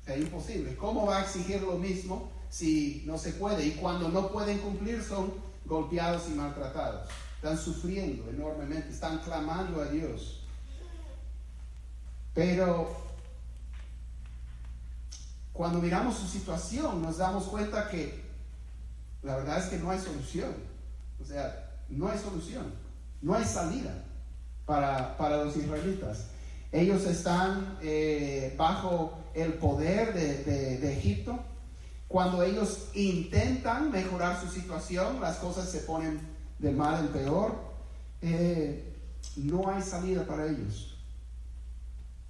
Es 0.06 0.18
imposible. 0.18 0.76
¿Cómo 0.76 1.06
va 1.06 1.18
a 1.18 1.22
exigir 1.22 1.62
lo 1.62 1.78
mismo 1.78 2.30
si 2.50 3.02
no 3.06 3.18
se 3.18 3.32
puede? 3.32 3.66
Y 3.66 3.72
cuando 3.72 4.08
no 4.08 4.30
pueden 4.30 4.58
cumplir 4.58 5.02
son 5.02 5.32
golpeados 5.64 6.28
y 6.28 6.32
maltratados 6.32 7.08
están 7.42 7.58
sufriendo 7.58 8.30
enormemente, 8.30 8.90
están 8.90 9.18
clamando 9.18 9.82
a 9.82 9.86
Dios. 9.86 10.42
Pero 12.34 12.96
cuando 15.52 15.80
miramos 15.80 16.16
su 16.16 16.28
situación 16.28 17.02
nos 17.02 17.18
damos 17.18 17.44
cuenta 17.46 17.88
que 17.88 18.22
la 19.24 19.36
verdad 19.36 19.58
es 19.58 19.64
que 19.70 19.78
no 19.78 19.90
hay 19.90 19.98
solución. 19.98 20.54
O 21.20 21.24
sea, 21.24 21.68
no 21.88 22.08
hay 22.08 22.18
solución, 22.18 22.72
no 23.20 23.34
hay 23.34 23.44
salida 23.44 23.92
para, 24.64 25.44
los 25.44 25.56
israelitas. 25.56 26.26
Ellos 26.72 27.04
están 27.04 27.78
eh, 27.82 28.54
bajo 28.56 29.18
el 29.34 29.52
poder 29.54 30.14
de, 30.14 30.92
Egipto. 30.92 31.38
Cuando 32.08 32.42
ellos 32.42 32.88
intentan 32.94 33.90
mejorar 33.90 34.40
su 34.40 34.48
situación, 34.48 35.20
las 35.20 35.36
cosas 35.36 35.70
se 35.70 35.80
ponen 35.80 36.20
de 36.58 36.70
mal 36.70 37.04
en 37.04 37.12
peor, 37.12 37.54
eh, 38.22 38.96
no 39.36 39.68
hay 39.68 39.82
salida 39.82 40.26
para 40.26 40.46
ellos. 40.46 40.96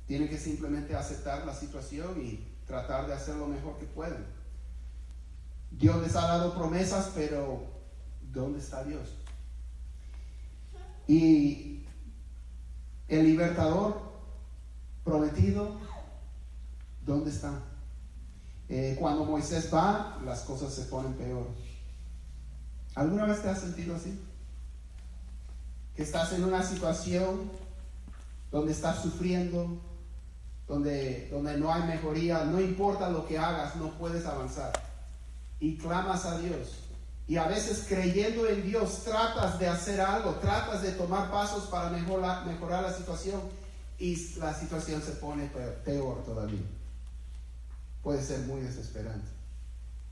Tienen 0.07 0.29
que 0.29 0.39
simplemente 0.39 0.97
aceptar 0.97 1.47
la 1.47 1.55
situación 1.55 2.21
y 2.21 2.45
tratar 2.67 3.07
de 3.07 3.15
hacer 3.15 3.37
lo 3.37 3.47
mejor 3.47 3.79
que 3.79 3.87
pueden. 3.87 4.25
Dios 5.71 6.03
les 6.03 6.17
ha 6.17 6.23
dado 6.23 6.55
promesas, 6.55 7.13
pero 7.15 7.63
¿dónde 8.33 8.59
está 8.59 8.83
Dios? 8.85 9.09
Y 11.07 11.85
el 13.09 13.27
libertador 13.27 14.12
prometido, 15.05 15.77
¿dónde 17.05 17.31
está? 17.31 17.61
Eh, 18.69 18.97
cuando 18.99 19.25
Moisés 19.25 19.73
va, 19.73 20.19
las 20.25 20.41
cosas 20.41 20.73
se 20.73 20.85
ponen 20.85 21.13
peor. 21.15 21.47
¿Alguna 22.95 23.27
vez 23.27 23.43
te 23.43 23.49
has 23.49 23.61
sentido 23.61 23.97
así? 23.97 24.19
Que 25.95 26.03
estás 26.03 26.33
en 26.33 26.45
una 26.45 26.63
situación 26.63 27.51
donde 28.51 28.73
estás 28.73 29.03
sufriendo, 29.03 29.79
donde, 30.69 31.29
donde 31.31 31.59
no 31.59 31.73
hay 31.73 31.83
mejoría, 31.85 32.45
no 32.45 32.61
importa 32.61 33.11
lo 33.11 33.27
que 33.27 33.39
hagas, 33.39 33.77
no 33.77 33.91
puedes 33.99 34.25
avanzar. 34.27 34.73
Y 35.59 35.77
clamas 35.77 36.25
a 36.25 36.39
Dios. 36.39 36.79
Y 37.29 37.37
a 37.37 37.47
veces 37.47 37.87
creyendo 37.89 38.47
en 38.49 38.63
Dios 38.63 39.05
tratas 39.05 39.59
de 39.59 39.69
hacer 39.69 40.01
algo, 40.01 40.35
tratas 40.37 40.83
de 40.83 40.93
tomar 40.93 41.31
pasos 41.31 41.65
para 41.65 41.91
mejorar, 41.91 42.47
mejorar 42.47 42.83
la 42.83 42.93
situación 42.93 43.41
y 43.99 44.17
la 44.39 44.55
situación 44.55 45.03
se 45.03 45.13
pone 45.13 45.51
peor 45.85 46.25
todavía. 46.25 46.61
Puede 48.03 48.23
ser 48.23 48.41
muy 48.41 48.61
desesperante. 48.61 49.29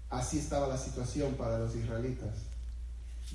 Así 0.09 0.39
estaba 0.39 0.67
la 0.67 0.79
situación 0.79 1.35
para 1.35 1.59
los 1.59 1.75
israelitas. 1.75 2.31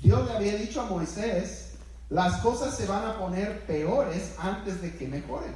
Dios 0.02 0.26
le 0.26 0.32
había 0.32 0.56
dicho 0.56 0.80
a 0.80 0.86
Moisés, 0.86 1.70
las 2.10 2.40
cosas 2.40 2.76
se 2.76 2.86
van 2.86 3.04
a 3.04 3.18
poner 3.18 3.66
peores 3.66 4.34
antes 4.38 4.80
de 4.80 4.94
que 4.94 5.08
mejoren. 5.08 5.54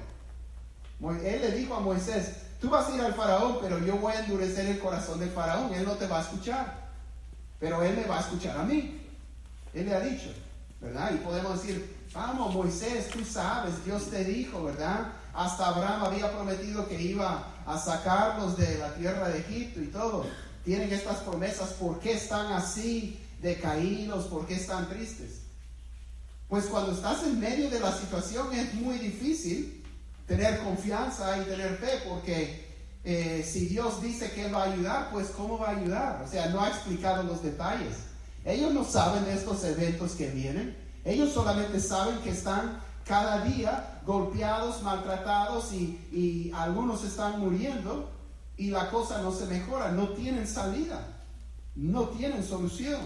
Él 1.25 1.41
le 1.41 1.53
dijo 1.53 1.75
a 1.75 1.81
Moisés, 1.81 2.33
tú 2.61 2.69
vas 2.69 2.89
a 2.89 2.95
ir 2.95 3.01
al 3.01 3.15
faraón, 3.15 3.59
pero 3.61 3.79
yo 3.79 3.97
voy 3.97 4.13
a 4.13 4.25
endurecer 4.25 4.67
el 4.67 4.79
corazón 4.79 5.19
del 5.19 5.31
faraón, 5.31 5.73
él 5.73 5.85
no 5.85 5.93
te 5.93 6.07
va 6.07 6.19
a 6.19 6.23
escuchar, 6.23 6.91
pero 7.59 7.83
él 7.83 7.97
me 7.97 8.05
va 8.05 8.19
a 8.19 8.21
escuchar 8.21 8.59
a 8.59 8.65
mí. 8.65 9.01
Él 9.73 9.87
le 9.87 9.95
ha 9.95 10.01
dicho, 10.01 10.31
¿verdad? 10.81 11.13
Y 11.15 11.19
podemos 11.19 11.61
decir, 11.61 11.97
vamos 12.13 12.55
Moisés, 12.55 13.09
tú 13.09 13.25
sabes, 13.25 13.85
Dios 13.85 14.11
te 14.11 14.25
dijo, 14.25 14.65
¿verdad? 14.65 15.13
Hasta 15.33 15.67
Abraham 15.69 16.05
había 16.05 16.31
prometido 16.33 16.89
que 16.89 17.01
iba 17.01 17.47
a 17.65 17.79
sacarlos 17.79 18.57
de 18.57 18.79
la 18.79 18.95
tierra 18.95 19.29
de 19.29 19.39
Egipto 19.41 19.81
y 19.81 19.87
todo. 19.87 20.27
Tienen 20.65 20.93
estas 20.93 21.19
promesas, 21.19 21.71
¿por 21.75 22.01
qué 22.01 22.15
están 22.15 22.53
así 22.53 23.21
decaídos? 23.41 24.27
¿Por 24.27 24.47
qué 24.47 24.55
están 24.55 24.89
tristes? 24.89 25.43
Pues 26.49 26.67
cuando 26.67 26.93
estás 26.93 27.23
en 27.23 27.39
medio 27.39 27.71
de 27.71 27.79
la 27.79 27.97
situación 27.97 28.53
es 28.53 28.75
muy 28.75 28.99
difícil 28.99 29.85
tener 30.27 30.59
confianza 30.65 31.39
y 31.39 31.45
tener 31.45 31.77
fe, 31.77 32.03
porque 32.09 32.69
eh, 33.05 33.49
si 33.49 33.67
Dios 33.67 34.03
dice 34.03 34.33
que 34.33 34.51
va 34.51 34.65
a 34.65 34.73
ayudar, 34.73 35.11
pues 35.13 35.29
¿cómo 35.29 35.59
va 35.59 35.69
a 35.69 35.77
ayudar? 35.77 36.23
O 36.23 36.29
sea, 36.29 36.49
no 36.49 36.61
ha 36.61 36.69
explicado 36.69 37.23
los 37.23 37.43
detalles. 37.43 37.95
Ellos 38.45 38.73
no 38.73 38.85
saben 38.85 39.27
estos 39.27 39.63
eventos 39.65 40.13
que 40.13 40.29
vienen. 40.29 40.77
Ellos 41.05 41.33
solamente 41.33 41.81
saben 41.81 42.19
que 42.19 42.31
están 42.31 42.81
cada 43.07 43.45
día 43.45 44.01
golpeados, 44.07 44.83
maltratados 44.83 45.73
y, 45.73 46.09
y 46.13 46.53
algunos 46.55 47.05
están 47.05 47.41
muriendo 47.41 48.11
y 48.57 48.71
la 48.71 48.91
cosa 48.91 49.23
no 49.23 49.33
se 49.33 49.47
mejora. 49.47 49.91
No 49.91 50.11
tienen 50.11 50.47
salida. 50.47 51.01
No 51.75 52.09
tienen 52.09 52.45
solución. 52.45 53.01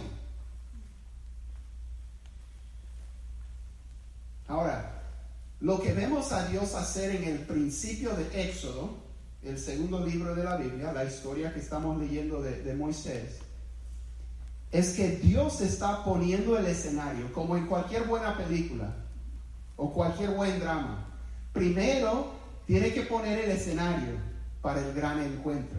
Ahora, 4.49 5.03
lo 5.61 5.81
que 5.81 5.93
vemos 5.93 6.33
a 6.33 6.47
Dios 6.49 6.75
hacer 6.75 7.17
en 7.17 7.25
el 7.25 7.39
principio 7.41 8.15
de 8.15 8.49
Éxodo, 8.49 8.91
el 9.43 9.59
segundo 9.59 10.05
libro 10.05 10.35
de 10.35 10.45
la 10.45 10.57
Biblia, 10.57 10.93
la 10.93 11.05
historia 11.05 11.53
que 11.53 11.61
estamos 11.61 11.99
leyendo 11.99 12.43
de, 12.43 12.75
Moisés, 12.75 13.39
es 14.75 14.95
que 14.95 15.09
Dios 15.19 15.61
está 15.61 16.03
poniendo 16.03 16.59
el 16.59 16.67
escenario, 16.67 17.33
como 17.33 17.57
en 17.57 17.69
cualquier 17.69 18.09
buena 18.09 18.37
película 18.37 18.93
o 19.77 19.93
cualquier 19.93 20.31
buen 20.31 20.59
drama. 20.59 21.07
Primero 21.53 22.33
tiene 22.67 22.93
que 22.93 23.03
poner 23.03 23.39
el 23.39 23.53
escenario 23.53 24.17
para 24.61 24.81
el 24.81 24.93
gran 24.93 25.23
encuentro. 25.23 25.79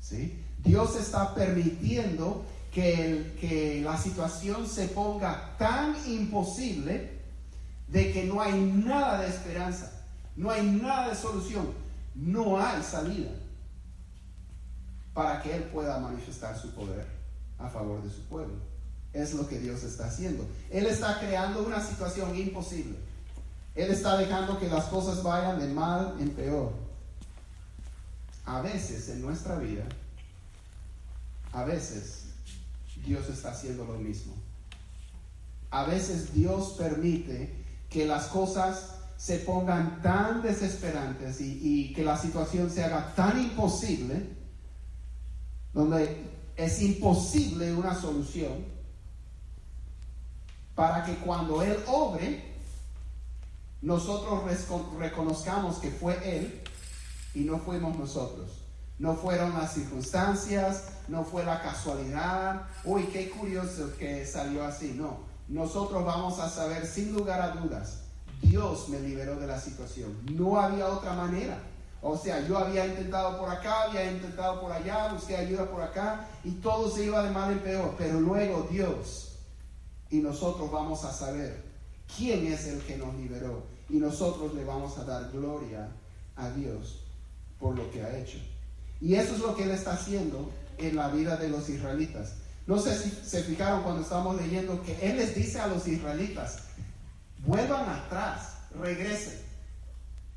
¿sí? 0.00 0.42
Dios 0.64 0.96
está 0.96 1.34
permitiendo 1.34 2.46
que, 2.72 3.36
que 3.38 3.82
la 3.84 3.98
situación 3.98 4.66
se 4.66 4.88
ponga 4.88 5.54
tan 5.58 5.94
imposible 6.06 7.20
de 7.88 8.10
que 8.10 8.24
no 8.24 8.40
hay 8.40 8.58
nada 8.58 9.20
de 9.20 9.28
esperanza, 9.28 9.92
no 10.34 10.50
hay 10.50 10.66
nada 10.66 11.10
de 11.10 11.14
solución, 11.14 11.74
no 12.14 12.58
hay 12.58 12.82
salida 12.82 13.32
para 15.12 15.42
que 15.42 15.54
Él 15.54 15.64
pueda 15.64 15.98
manifestar 15.98 16.56
su 16.58 16.74
poder 16.74 17.13
a 17.64 17.68
favor 17.68 18.02
de 18.02 18.10
su 18.10 18.22
pueblo. 18.22 18.54
Es 19.12 19.34
lo 19.34 19.48
que 19.48 19.58
Dios 19.58 19.82
está 19.84 20.06
haciendo. 20.06 20.46
Él 20.70 20.86
está 20.86 21.20
creando 21.20 21.64
una 21.64 21.80
situación 21.80 22.36
imposible. 22.36 22.96
Él 23.74 23.90
está 23.90 24.16
dejando 24.16 24.58
que 24.58 24.68
las 24.68 24.84
cosas 24.86 25.22
vayan 25.22 25.58
de 25.58 25.68
mal 25.68 26.16
en 26.20 26.30
peor. 26.30 26.72
A 28.44 28.60
veces 28.60 29.08
en 29.08 29.22
nuestra 29.22 29.56
vida, 29.56 29.84
a 31.52 31.64
veces 31.64 32.24
Dios 33.04 33.28
está 33.28 33.52
haciendo 33.52 33.84
lo 33.84 33.94
mismo. 33.94 34.34
A 35.70 35.84
veces 35.84 36.32
Dios 36.32 36.74
permite 36.78 37.52
que 37.90 38.06
las 38.06 38.26
cosas 38.26 38.94
se 39.16 39.38
pongan 39.38 40.02
tan 40.02 40.42
desesperantes 40.42 41.40
y, 41.40 41.92
que 41.94 42.04
la 42.04 42.18
situación 42.18 42.70
se 42.70 42.84
haga 42.84 43.14
tan 43.14 43.40
imposible, 43.40 44.28
donde 45.72 46.30
es 46.56 46.82
imposible 46.82 47.72
una 47.72 47.94
solución, 47.94 48.64
para 50.74 51.04
que 51.04 51.16
cuando 51.16 51.62
Él 51.62 51.76
obre, 51.86 52.54
nosotros 53.80 54.42
reconozcamos 54.98 55.76
que 55.76 55.90
fue 55.90 56.38
Él 56.38 56.62
y 57.34 57.40
no 57.40 57.58
fuimos 57.58 57.96
nosotros. 57.96 58.60
No 58.98 59.14
fueron 59.14 59.54
las 59.54 59.74
circunstancias, 59.74 60.84
no 61.08 61.24
fue 61.24 61.44
la 61.44 61.60
casualidad. 61.60 62.62
Uy, 62.84 63.04
qué 63.04 63.28
curioso 63.30 63.92
que 63.98 64.24
salió 64.24 64.64
así. 64.64 64.94
No, 64.96 65.18
nosotros 65.48 66.04
vamos 66.04 66.38
a 66.38 66.48
saber 66.48 66.86
sin 66.86 67.12
lugar 67.12 67.40
a 67.40 67.48
dudas, 67.50 68.04
Dios 68.40 68.88
me 68.88 69.00
liberó 69.00 69.36
de 69.36 69.46
la 69.46 69.60
situación. 69.60 70.16
No 70.32 70.60
había 70.60 70.86
otra 70.86 71.14
manera. 71.14 71.58
O 72.06 72.18
sea, 72.18 72.46
yo 72.46 72.58
había 72.58 72.86
intentado 72.86 73.38
por 73.38 73.48
acá, 73.48 73.84
había 73.84 74.12
intentado 74.12 74.60
por 74.60 74.70
allá, 74.70 75.14
busqué 75.14 75.38
ayuda 75.38 75.64
por 75.64 75.80
acá 75.80 76.28
y 76.44 76.50
todo 76.50 76.94
se 76.94 77.06
iba 77.06 77.22
de 77.22 77.30
mal 77.30 77.50
en 77.50 77.60
peor. 77.60 77.94
Pero 77.96 78.20
luego 78.20 78.68
Dios 78.70 79.38
y 80.10 80.18
nosotros 80.18 80.70
vamos 80.70 81.02
a 81.06 81.12
saber 81.14 81.64
quién 82.14 82.46
es 82.52 82.66
el 82.66 82.82
que 82.82 82.98
nos 82.98 83.14
liberó 83.14 83.64
y 83.88 83.94
nosotros 83.94 84.52
le 84.52 84.66
vamos 84.66 84.98
a 84.98 85.04
dar 85.04 85.30
gloria 85.32 85.88
a 86.36 86.50
Dios 86.50 87.00
por 87.58 87.74
lo 87.74 87.90
que 87.90 88.02
ha 88.02 88.14
hecho. 88.18 88.36
Y 89.00 89.14
eso 89.14 89.32
es 89.34 89.40
lo 89.40 89.56
que 89.56 89.62
Él 89.62 89.70
está 89.70 89.94
haciendo 89.94 90.52
en 90.76 90.96
la 90.96 91.08
vida 91.08 91.38
de 91.38 91.48
los 91.48 91.70
israelitas. 91.70 92.34
No 92.66 92.78
sé 92.78 92.98
si 92.98 93.10
se 93.12 93.42
fijaron 93.44 93.82
cuando 93.82 94.02
estábamos 94.02 94.36
leyendo 94.36 94.82
que 94.82 94.94
Él 95.00 95.16
les 95.16 95.34
dice 95.34 95.58
a 95.58 95.68
los 95.68 95.88
israelitas, 95.88 96.64
vuelvan 97.46 97.88
atrás, 97.88 98.58
regresen. 98.78 99.40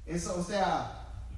Eso, 0.05 0.33
o 0.39 0.43
sea, 0.45 0.96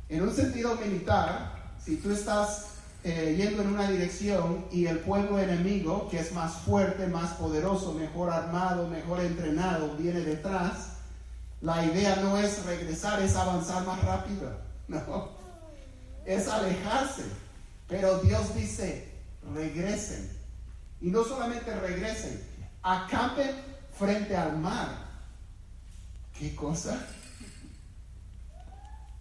en 0.10 0.24
un 0.24 0.36
sentido 0.36 0.76
militar, 0.76 1.54
si 1.84 1.98
tú 1.98 2.12
estás 2.12 2.66
eh, 3.04 3.36
yendo 3.38 3.62
en 3.62 3.70
una 3.70 3.90
dirección 3.90 4.66
y 4.72 4.88
el 4.88 5.00
pueblo 5.00 5.40
enemigo, 5.40 6.10
que 6.10 6.20
es 6.20 6.34
más 6.34 6.54
fuerte, 6.64 7.08
más 7.08 7.32
poderoso, 7.34 7.94
mejor 7.94 8.32
armado, 8.32 8.88
mejor 8.88 9.22
entrenado, 9.22 9.96
viene 9.96 10.22
detrás, 10.22 10.98
la 11.62 11.86
idea 11.86 12.18
no 12.18 12.38
es 12.38 12.66
regresar, 12.66 13.22
es 13.22 13.36
avanzar 13.36 13.86
más 13.86 14.04
rápido. 14.04 14.52
No, 14.90 15.30
es 16.26 16.48
alejarse. 16.48 17.22
Pero 17.88 18.18
Dios 18.22 18.56
dice, 18.56 19.08
regresen 19.54 20.32
y 21.00 21.12
no 21.12 21.24
solamente 21.24 21.80
regresen, 21.80 22.44
acampen 22.82 23.52
frente 23.96 24.36
al 24.36 24.58
mar. 24.58 24.90
¿Qué 26.40 26.56
cosa? 26.56 27.06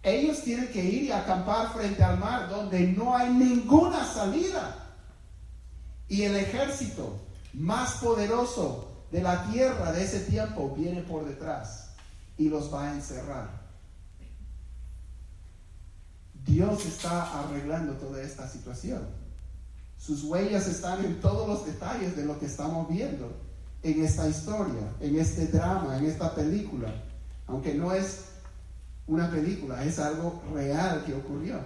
Ellos 0.01 0.41
tienen 0.43 0.69
que 0.69 0.83
ir 0.83 1.03
y 1.03 1.11
acampar 1.11 1.73
frente 1.73 2.03
al 2.03 2.17
mar 2.17 2.49
donde 2.49 2.87
no 2.87 3.15
hay 3.15 3.33
ninguna 3.33 4.05
salida. 4.05 4.75
Y 6.07 6.23
el 6.23 6.35
ejército 6.35 7.19
más 7.53 7.95
poderoso 7.95 9.05
de 9.11 9.21
la 9.21 9.43
tierra 9.51 9.91
de 9.91 10.03
ese 10.03 10.21
tiempo 10.21 10.73
viene 10.75 11.01
por 11.01 11.25
detrás 11.25 11.89
y 12.37 12.47
los 12.47 12.73
va 12.73 12.89
a 12.89 12.93
encerrar. 12.93 13.59
Dios 16.45 16.85
está 16.85 17.39
arreglando 17.41 17.93
toda 17.93 18.21
esta 18.21 18.47
situación. 18.47 19.05
Sus 19.97 20.23
huellas 20.23 20.67
están 20.67 21.03
en 21.03 21.19
todos 21.19 21.47
los 21.47 21.65
detalles 21.65 22.15
de 22.15 22.23
lo 22.23 22.39
que 22.39 22.45
estamos 22.45 22.87
viendo 22.87 23.31
en 23.83 24.03
esta 24.03 24.27
historia, 24.27 24.93
en 25.01 25.19
este 25.19 25.47
drama, 25.47 25.97
en 25.97 26.05
esta 26.05 26.33
película. 26.33 26.87
Aunque 27.47 27.73
no 27.73 27.93
es 27.93 28.28
una 29.09 29.29
película, 29.29 29.83
es 29.83 29.97
algo 29.97 30.41
real 30.53 31.03
que 31.03 31.15
ocurrió. 31.15 31.59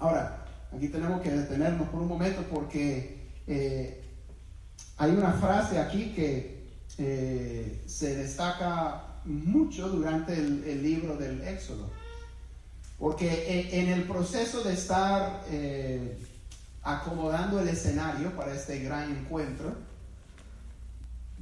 Ahora, 0.00 0.44
aquí 0.74 0.88
tenemos 0.88 1.22
que 1.22 1.30
detenernos 1.30 1.88
por 1.88 2.02
un 2.02 2.08
momento 2.08 2.42
porque 2.52 3.28
eh, 3.46 4.02
hay 4.96 5.12
una 5.12 5.32
frase 5.34 5.78
aquí 5.78 6.12
que 6.14 6.66
eh, 6.98 7.84
se 7.86 8.16
destaca 8.16 9.20
mucho 9.24 9.88
durante 9.88 10.34
el, 10.34 10.82
libro 10.82 11.16
del 11.16 11.40
Éxodo. 11.42 11.88
Porque 12.98 13.68
en, 13.72 13.88
el 13.88 14.02
proceso 14.02 14.64
de 14.64 14.74
estar 14.74 15.44
eh, 15.48 16.18
acomodando 16.82 17.60
el 17.60 17.68
escenario 17.68 18.32
para 18.32 18.52
este 18.52 18.80
gran 18.80 19.16
encuentro, 19.16 19.76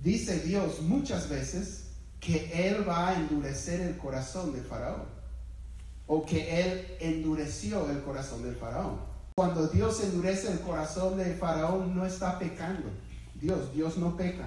dice 0.02 0.40
Dios 0.40 0.82
muchas 0.82 1.28
veces 1.30 1.79
que 2.20 2.68
Él 2.68 2.86
va 2.88 3.08
a 3.08 3.14
endurecer 3.14 3.80
el 3.80 3.96
corazón 3.96 4.52
del 4.52 4.64
faraón. 4.64 5.02
O 6.06 6.24
que 6.26 6.60
Él 6.60 6.96
endureció 7.00 7.88
el 7.90 8.02
corazón 8.02 8.42
del 8.42 8.56
faraón. 8.56 9.00
Cuando 9.36 9.68
Dios 9.68 10.02
endurece 10.02 10.52
el 10.52 10.60
corazón 10.60 11.16
del 11.16 11.34
faraón, 11.36 11.96
no 11.96 12.04
está 12.04 12.38
pecando. 12.38 12.88
Dios, 13.40 13.72
Dios 13.72 13.96
no 13.96 14.16
peca. 14.16 14.44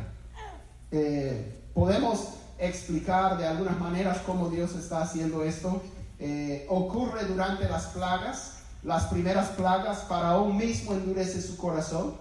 Eh, 0.91 1.63
podemos 1.73 2.35
explicar 2.59 3.37
de 3.37 3.47
algunas 3.47 3.79
maneras 3.79 4.19
cómo 4.25 4.49
Dios 4.49 4.75
está 4.75 5.01
haciendo 5.01 5.43
esto. 5.43 5.81
Eh, 6.19 6.67
ocurre 6.69 7.25
durante 7.25 7.67
las 7.67 7.87
plagas. 7.87 8.59
Las 8.83 9.05
primeras 9.05 9.49
plagas, 9.49 10.03
Faraón 10.03 10.57
mismo 10.57 10.93
endurece 10.93 11.41
su 11.41 11.57
corazón. 11.57 12.15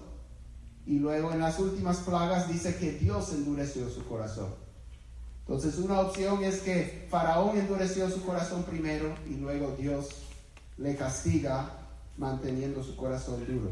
Y 0.87 0.99
luego 0.99 1.33
en 1.33 1.41
las 1.41 1.59
últimas 1.59 1.99
plagas 1.99 2.49
dice 2.49 2.77
que 2.77 2.93
Dios 2.93 3.33
endureció 3.33 3.91
su 3.91 4.07
corazón. 4.07 4.55
Entonces 5.53 5.79
una 5.85 6.01
opción 6.01 6.43
es 6.43 6.61
que 6.61 7.07
Faraón 7.11 7.59
endureció 7.59 8.09
su 8.09 8.25
corazón 8.25 8.63
primero 8.63 9.15
y 9.29 9.35
luego 9.35 9.77
Dios 9.79 10.09
le 10.79 10.97
castiga 10.97 11.75
manteniendo 12.17 12.83
su 12.83 12.97
corazón 12.97 13.45
duro. 13.47 13.71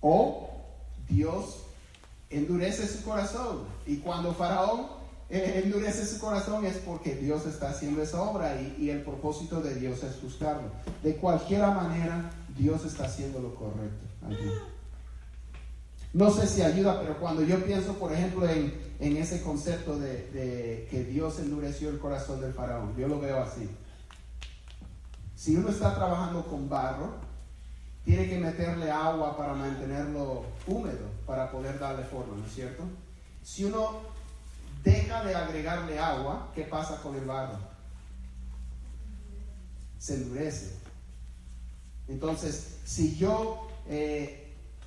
O 0.00 0.50
Dios 1.08 1.58
endurece 2.30 2.88
su 2.88 3.04
corazón. 3.04 3.60
Y 3.86 3.98
cuando 3.98 4.34
Faraón 4.34 4.88
eh, 5.30 5.60
endurece 5.62 6.04
su 6.04 6.18
corazón 6.18 6.66
es 6.66 6.78
porque 6.78 7.14
Dios 7.14 7.46
está 7.46 7.70
haciendo 7.70 8.02
esa 8.02 8.22
obra 8.22 8.60
y, 8.60 8.90
el 8.90 9.02
propósito 9.02 9.60
de 9.60 9.76
Dios 9.76 10.02
es 10.02 10.20
buscarlo. 10.20 10.68
De 11.04 11.14
cualquier 11.14 11.60
manera, 11.60 12.28
Dios 12.58 12.84
está 12.84 13.04
haciendo 13.04 13.38
lo 13.38 13.54
correcto 13.54 14.04
No 16.12 16.30
sé 16.30 16.46
si 16.46 16.62
ayuda, 16.62 17.00
pero 17.00 17.18
cuando 17.18 17.42
yo 17.42 17.64
pienso, 17.64 17.94
por 17.94 18.12
ejemplo, 18.12 18.46
en, 18.48 18.92
ese 19.16 19.42
concepto 19.42 19.98
de, 19.98 20.86
que 20.90 21.04
Dios 21.04 21.38
endureció 21.38 21.88
el 21.88 21.98
corazón 21.98 22.40
del 22.40 22.52
faraón, 22.52 22.94
yo 22.96 23.08
lo 23.08 23.18
veo 23.18 23.42
así. 23.42 23.68
Si 25.34 25.56
uno 25.56 25.70
está 25.70 25.94
trabajando 25.94 26.44
con 26.44 26.68
barro, 26.68 27.14
tiene 28.04 28.28
que 28.28 28.38
meterle 28.38 28.90
agua 28.90 29.36
para 29.36 29.54
mantenerlo 29.54 30.44
húmedo, 30.66 31.08
para 31.26 31.50
poder 31.50 31.78
darle 31.78 32.04
forma, 32.04 32.36
¿no 32.36 32.46
es 32.46 32.52
cierto? 32.52 32.84
Si 33.42 33.64
uno 33.64 34.02
deja 34.84 35.24
de 35.24 35.34
agregarle 35.34 35.98
agua, 35.98 36.50
¿qué 36.54 36.64
pasa 36.64 37.00
con 37.00 37.16
el 37.16 37.24
barro? 37.24 37.58
Se 39.98 40.14
endurece. 40.14 40.76
Entonces, 42.08 42.78
si 42.84 43.16
yo, 43.16 43.68
eh, 43.88 44.41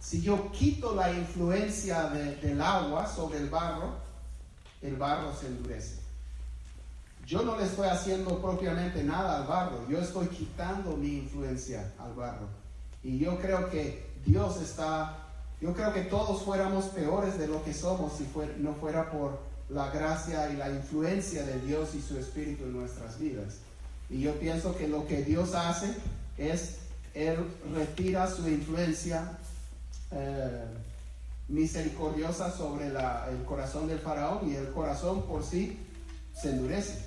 si 0.05 0.21
yo 0.21 0.51
quito 0.51 0.93
la 0.93 1.11
influencia 1.11 2.09
del 2.09 2.61
agua 2.61 3.07
sobre 3.07 3.39
el 3.39 3.49
barro, 3.49 3.95
el 4.83 4.95
barro 4.97 5.33
se 5.33 5.47
endurece. 5.47 5.95
Yo 7.25 7.41
no 7.41 7.57
le 7.57 7.65
estoy 7.65 7.87
haciendo 7.87 8.39
propiamente 8.39 9.03
nada 9.03 9.41
al 9.41 9.47
barro, 9.47 9.83
yo 9.89 9.97
estoy 9.99 10.27
quitando 10.27 10.95
mi 10.95 11.17
influencia 11.17 11.91
al 11.97 12.13
barro. 12.13 12.47
Y 13.03 13.17
yo 13.17 13.39
creo 13.39 13.67
que 13.71 14.05
Dios 14.23 14.57
está, 14.57 15.17
yo 15.59 15.73
creo 15.73 15.91
que 15.91 16.01
todos 16.01 16.43
fuéramos 16.43 16.85
peores 16.85 17.39
de 17.39 17.47
lo 17.47 17.63
que 17.63 17.73
somos 17.73 18.13
si 18.13 18.27
no 18.59 18.75
fuera 18.75 19.09
por 19.09 19.39
la 19.69 19.89
gracia 19.89 20.51
y 20.51 20.57
la 20.57 20.69
influencia 20.69 21.43
de 21.43 21.59
Dios 21.61 21.95
y 21.95 22.01
su 22.03 22.19
Espíritu 22.19 22.65
en 22.65 22.73
nuestras 22.73 23.19
vidas. 23.19 23.55
Y 24.11 24.21
yo 24.21 24.35
pienso 24.35 24.77
que 24.77 24.87
lo 24.87 25.07
que 25.07 25.23
Dios 25.23 25.55
hace 25.55 25.95
es, 26.37 26.75
Él 27.15 27.37
retira 27.73 28.29
su 28.29 28.47
influencia 28.47 29.39
eh, 30.11 30.65
misericordiosa 31.47 32.51
sobre 32.51 32.87
el 32.87 33.45
corazón 33.45 33.87
del 33.87 33.99
faraón 33.99 34.49
y 34.49 34.55
el 34.55 34.71
corazón 34.71 35.23
por 35.23 35.43
sí 35.43 35.77
se 36.33 36.51
endurece. 36.51 37.05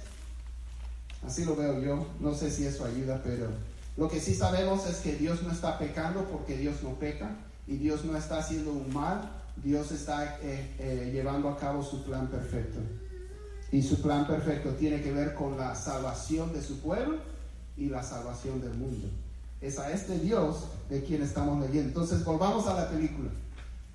Así 1.26 1.44
lo 1.44 1.56
veo 1.56 1.80
yo. 1.82 2.06
No 2.20 2.34
sé 2.34 2.50
si 2.50 2.66
eso 2.66 2.84
ayuda, 2.84 3.20
pero 3.22 3.48
lo 3.96 4.08
que 4.08 4.20
sí 4.20 4.34
sabemos 4.34 4.86
es 4.86 4.98
que 4.98 5.16
Dios 5.16 5.42
no 5.42 5.52
está 5.52 5.78
pecando 5.78 6.24
porque 6.24 6.56
Dios 6.56 6.82
no 6.82 6.94
peca 6.94 7.36
y 7.66 7.76
Dios 7.76 8.04
no 8.04 8.16
está 8.16 8.38
haciendo 8.38 8.72
un 8.72 8.92
mal, 8.94 9.30
Dios 9.56 9.90
está 9.90 10.38
eh, 10.40 10.74
eh, 10.78 11.10
llevando 11.12 11.48
a 11.48 11.56
cabo 11.56 11.82
su 11.82 12.04
plan 12.04 12.28
perfecto. 12.28 12.78
Y 13.72 13.82
su 13.82 14.00
plan 14.00 14.26
perfecto 14.26 14.70
tiene 14.70 15.02
que 15.02 15.12
ver 15.12 15.34
con 15.34 15.58
la 15.58 15.74
salvación 15.74 16.52
de 16.52 16.62
su 16.62 16.80
pueblo 16.80 17.18
y 17.76 17.88
la 17.88 18.02
salvación 18.02 18.60
del 18.60 18.74
mundo. 18.74 19.08
Es 19.60 19.78
a 19.78 19.90
este 19.90 20.18
Dios 20.18 20.68
de 20.88 21.02
quien 21.02 21.22
estamos 21.22 21.60
leyendo. 21.60 21.88
Entonces 21.88 22.24
volvamos 22.24 22.66
a 22.66 22.74
la 22.74 22.90
película. 22.90 23.30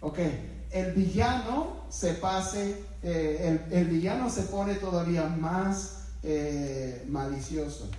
Ok, 0.01 0.19
el 0.71 0.93
villano 0.93 1.85
se 1.89 2.13
pase, 2.15 2.83
eh, 3.01 3.59
el, 3.71 3.85
villano 3.85 4.29
se 4.29 4.43
pone 4.43 4.75
todavía 4.75 5.27
más 5.27 5.99
malicioso 7.07 7.89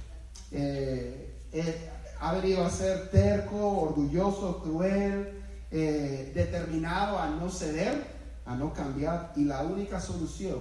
ha 2.24 2.32
venido 2.32 2.64
a 2.64 2.70
ser 2.70 3.10
terco, 3.10 3.82
orgulloso, 3.82 4.62
cruel, 4.62 5.42
eh, 5.70 6.32
determinado 6.34 7.18
a 7.18 7.28
no 7.28 7.50
ceder, 7.50 8.02
a 8.46 8.56
no 8.56 8.72
cambiar, 8.72 9.34
y 9.36 9.44
la 9.44 9.62
única 9.62 10.00
solución 10.00 10.60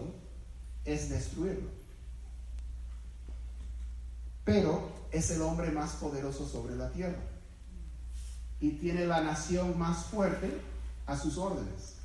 es 0.83 1.09
destruirlo. 1.09 1.69
Pero 4.43 4.91
es 5.11 5.29
el 5.31 5.41
hombre 5.41 5.71
más 5.71 5.93
poderoso 5.93 6.47
sobre 6.47 6.75
la 6.75 6.89
tierra 6.89 7.21
y 8.59 8.71
tiene 8.71 9.05
la 9.05 9.21
nación 9.21 9.77
más 9.77 10.05
fuerte 10.05 10.51
a 11.05 11.17
sus 11.17 11.37
órdenes. 11.37 11.95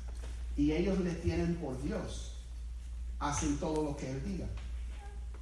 Y 0.57 0.71
ellos 0.73 0.99
le 0.99 1.13
tienen 1.15 1.55
por 1.55 1.81
Dios. 1.81 2.33
Hacen 3.19 3.57
todo 3.57 3.83
lo 3.83 3.95
que 3.95 4.11
él 4.11 4.23
diga. 4.25 4.47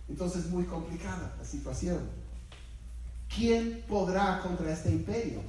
Entonces 0.09 0.45
es 0.45 0.49
muy 0.49 0.65
complicada 0.65 1.35
la 1.37 1.45
situación. 1.45 1.99
¿quién 3.33 3.83
podrá 3.87 4.41
contra 4.41 4.71
este 4.71 4.89
imperio? 4.89 5.41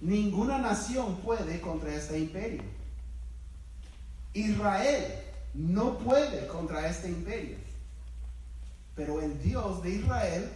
Ninguna 0.00 0.58
nación 0.58 1.16
puede 1.16 1.60
contra 1.60 1.94
este 1.94 2.18
imperio. 2.18 2.62
Israel 4.34 5.04
no 5.54 5.98
puede 5.98 6.46
contra 6.46 6.88
este 6.88 7.08
imperio. 7.08 7.56
Pero 8.94 9.20
el 9.20 9.42
Dios 9.42 9.82
de 9.82 9.90
Israel 9.90 10.52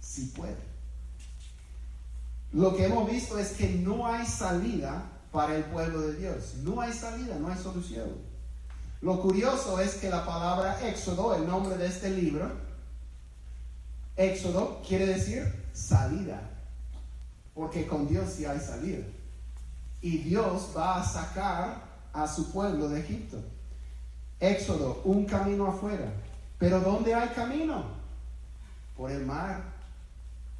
sí 0.00 0.32
puede. 0.34 0.70
Lo 2.52 2.74
que 2.76 2.86
hemos 2.86 3.08
visto 3.10 3.38
es 3.38 3.52
que 3.52 3.68
no 3.68 4.06
hay 4.06 4.26
salida 4.26 5.04
para 5.30 5.56
el 5.56 5.64
pueblo 5.64 6.00
de 6.00 6.14
Dios. 6.16 6.54
No 6.62 6.80
hay 6.80 6.92
salida, 6.92 7.36
no 7.36 7.48
hay 7.48 7.58
solución. 7.58 8.08
Lo 9.00 9.22
curioso 9.22 9.80
es 9.80 9.94
que 9.94 10.10
la 10.10 10.26
palabra 10.26 10.86
Éxodo, 10.88 11.34
el 11.34 11.46
nombre 11.46 11.76
de 11.76 11.86
este 11.86 12.10
libro, 12.10 12.50
Éxodo 14.16 14.82
quiere 14.86 15.06
decir 15.06 15.50
salida, 15.72 16.50
porque 17.54 17.86
con 17.86 18.08
Dios 18.08 18.30
sí 18.36 18.44
hay 18.44 18.58
salida. 18.58 19.06
Y 20.02 20.18
Dios 20.18 20.70
va 20.76 21.00
a 21.00 21.04
sacar 21.04 21.82
a 22.12 22.26
su 22.26 22.52
pueblo 22.52 22.88
de 22.88 23.00
Egipto. 23.00 23.38
Éxodo, 24.40 25.00
un 25.04 25.24
camino 25.24 25.66
afuera. 25.66 26.12
Pero 26.60 26.80
¿dónde 26.80 27.12
hay 27.12 27.30
camino? 27.30 27.82
Por 28.96 29.10
el 29.10 29.26
mar, 29.26 29.64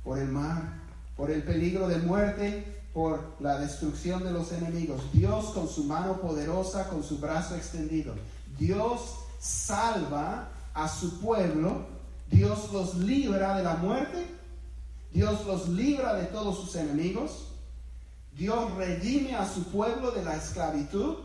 por 0.03 0.19
el 0.19 0.29
mar, 0.29 0.81
por 1.17 1.31
el 1.31 1.45
peligro 1.45 1.87
de 1.87 1.99
muerte, 1.99 2.83
por 2.93 3.37
la 3.39 3.61
destrucción 3.61 4.25
de 4.25 4.33
los 4.33 4.51
enemigos. 4.51 5.01
Dios 5.13 5.51
con 5.55 5.69
su 5.69 5.85
mano 5.85 6.21
poderosa, 6.21 6.89
con 6.89 7.05
su 7.05 7.19
brazo 7.19 7.55
extendido. 7.55 8.15
Dios 8.59 9.15
salva 9.39 10.49
a 10.75 10.89
su 10.89 11.21
pueblo 11.21 12.01
Dios 12.31 12.73
los 12.73 12.95
libra 12.95 13.57
de 13.57 13.65
la 13.65 13.75
muerte, 13.75 14.25
Dios 15.13 15.45
los 15.47 15.69
libra 15.69 16.15
de 16.15 16.27
todos 16.27 16.57
sus 16.59 16.77
enemigos, 16.77 17.49
Dios 18.37 18.73
redime 18.77 19.35
a 19.35 19.53
su 19.53 19.65
pueblo 19.65 20.13
de 20.13 20.25
la 20.25 20.37
esclavitud 20.37 21.17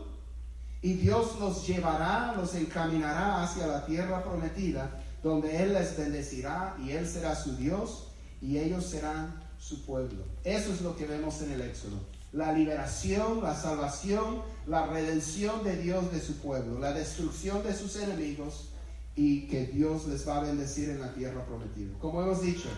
y 0.82 0.94
Dios 0.94 1.38
los 1.40 1.66
llevará, 1.66 2.34
los 2.36 2.54
encaminará 2.54 3.42
hacia 3.42 3.66
la 3.66 3.84
tierra 3.86 4.22
prometida, 4.22 5.02
donde 5.22 5.62
Él 5.62 5.72
les 5.72 5.96
bendecirá 5.96 6.76
y 6.84 6.90
Él 6.90 7.08
será 7.08 7.34
su 7.34 7.56
Dios 7.56 8.08
y 8.40 8.58
ellos 8.58 8.86
serán 8.86 9.42
su 9.58 9.84
pueblo. 9.84 10.24
Eso 10.44 10.72
es 10.72 10.82
lo 10.82 10.96
que 10.96 11.06
vemos 11.06 11.40
en 11.42 11.52
el 11.52 11.62
Éxodo. 11.62 11.98
La 12.32 12.52
liberación, 12.52 13.42
la 13.42 13.54
salvación, 13.54 14.42
la 14.66 14.86
redención 14.86 15.64
de 15.64 15.76
Dios 15.78 16.12
de 16.12 16.20
su 16.20 16.36
pueblo, 16.36 16.78
la 16.78 16.92
destrucción 16.92 17.62
de 17.62 17.74
sus 17.74 17.96
enemigos 17.96 18.68
y 19.14 19.48
que 19.48 19.66
Dios 19.66 20.06
les 20.06 20.28
va 20.28 20.36
a 20.36 20.42
bendecir 20.42 20.90
en 20.90 21.00
la 21.00 21.14
tierra 21.14 21.44
prometida. 21.46 21.98
Como 21.98 22.22
hemos 22.22 22.42
dicho, 22.42 22.68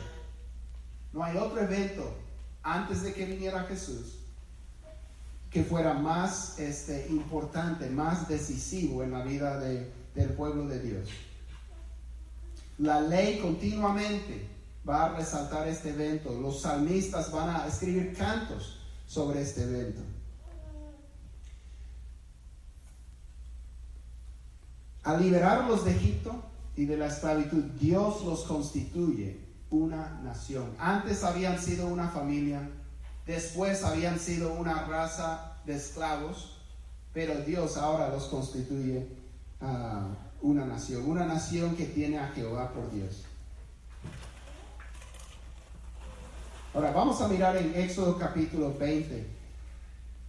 no 1.13 1.25
hay 1.25 1.37
otro 1.37 1.61
evento 1.61 2.15
antes 2.63 3.03
de 3.03 3.13
que 3.13 3.27
viniera 3.27 3.65
Jesús 3.65 4.19
que 5.51 5.65
fuera 5.65 5.95
más 5.95 6.59
este, 6.59 7.07
importante, 7.09 7.89
más 7.89 8.29
decisivo 8.29 9.03
en 9.03 9.13
la 9.13 9.23
vida 9.23 9.59
del 9.59 10.31
pueblo 10.37 10.67
de 10.67 10.81
Dios. 10.81 11.09
La 12.79 13.01
ley 13.01 13.39
continuamente 13.41 14.47
va 14.89 15.07
a 15.07 15.17
resaltar 15.17 15.67
este 15.67 15.91
evento. 15.91 16.33
Los 16.39 16.63
salmistas 16.63 17.33
van 17.33 17.51
a 17.51 17.67
escribir 17.67 18.15
cantos 18.17 18.79
sobre 19.07 19.43
este 19.43 19.63
evento. 19.63 20.01
Al 25.03 25.23
liberarlos 25.23 25.85
de 25.85 25.93
Egipto 25.93 26.45
y 26.77 26.85
de 26.85 26.97
la 26.99 27.07
esclavitud, 27.07 27.65
Dios 27.81 28.23
los 28.25 28.45
constituye 28.45 29.41
una 29.71 30.21
nación. 30.23 30.75
Antes 30.79 31.25
habían 31.25 31.59
sido 31.59 31.87
una 31.87 32.09
familia, 32.09 32.69
después 33.29 33.85
habían 33.85 34.19
sido 34.19 34.55
una 34.55 34.87
raza 34.87 35.59
de 35.67 35.77
esclavos, 35.77 36.57
pero 37.13 37.35
Dios 37.43 37.77
ahora 37.77 38.09
los 38.09 38.25
constituye 38.25 39.07
uh, 39.61 40.47
una 40.47 40.65
nación, 40.65 41.09
una 41.09 41.27
nación 41.27 41.77
que 41.77 41.85
tiene 41.85 42.19
a 42.19 42.29
Jehová 42.29 42.73
por 42.73 42.91
Dios. 42.91 43.25
Ahora 46.73 46.91
vamos 46.93 47.21
a 47.21 47.29
mirar 47.29 47.57
en 47.59 47.75
Éxodo 47.75 48.19
capítulo 48.19 48.75
20. 48.79 49.27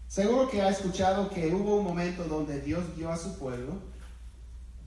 Seguro 0.10 0.50
que 0.50 0.62
ha 0.62 0.70
escuchado 0.70 1.30
que 1.30 1.48
hubo 1.48 1.78
un 1.78 1.86
momento 1.86 2.26
donde 2.26 2.60
Dios 2.60 2.84
dio 2.98 3.12
a 3.12 3.18
su 3.18 3.40
pueblo 3.40 3.76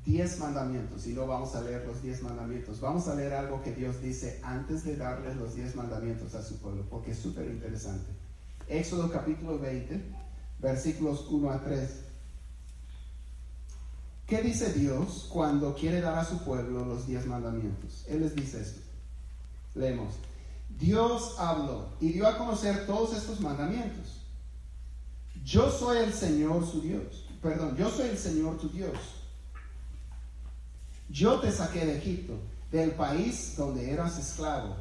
diez 0.05 0.39
mandamientos 0.39 1.07
y 1.07 1.13
no 1.13 1.27
vamos 1.27 1.55
a 1.55 1.61
leer 1.61 1.87
los 1.87 2.03
diez 2.03 2.23
mandamientos. 2.23 2.81
Vamos 2.81 3.07
a 3.09 3.15
leer 3.15 3.35
algo 3.35 3.63
que 3.63 3.73
Dios 3.73 4.01
dice 4.03 4.41
antes 4.43 4.85
de 4.85 4.97
darles 4.97 5.37
los 5.37 5.55
diez 5.55 5.77
mandamientos 5.77 6.35
a 6.35 6.43
su 6.43 6.59
pueblo, 6.59 6.85
porque 6.91 7.13
es 7.13 7.19
súper 7.19 7.47
interesante. 7.47 8.11
Éxodo 8.69 9.11
capítulo 9.11 9.59
20, 9.59 10.01
versículos 10.59 11.27
1 11.31 11.51
a 11.51 11.63
3. 11.63 11.91
¿Qué 14.27 14.43
dice 14.43 14.73
Dios 14.73 15.29
cuando 15.31 15.75
quiere 15.75 16.01
dar 16.01 16.19
a 16.19 16.25
su 16.25 16.39
pueblo 16.39 16.85
los 16.85 17.07
diez 17.07 17.27
mandamientos? 17.27 18.05
Él 18.09 18.23
les 18.23 18.35
dice 18.35 18.61
esto. 18.63 18.81
Leemos. 19.75 20.15
Dios 20.79 21.37
habló 21.39 21.91
y 22.01 22.13
dio 22.13 22.27
a 22.27 22.39
conocer 22.39 22.87
todos 22.87 23.15
estos 23.15 23.41
mandamientos. 23.41 24.23
Yo 25.45 25.71
soy 25.71 25.99
el 25.99 26.13
Señor 26.13 26.67
su 26.67 26.81
Dios. 26.81 27.29
Perdón, 27.43 27.77
yo 27.77 27.91
soy 27.91 28.09
el 28.09 28.19
Señor 28.19 28.59
tu 28.59 28.69
Dios 28.69 29.22
yo 31.13 31.41
te 31.41 31.53
saqué 31.53 31.85
de 31.85 31.99
Egipto, 31.99 32.41
del 32.71 32.93
país 32.93 33.55
donde 33.57 33.91
eras 33.91 34.19
esclavo. 34.19 34.75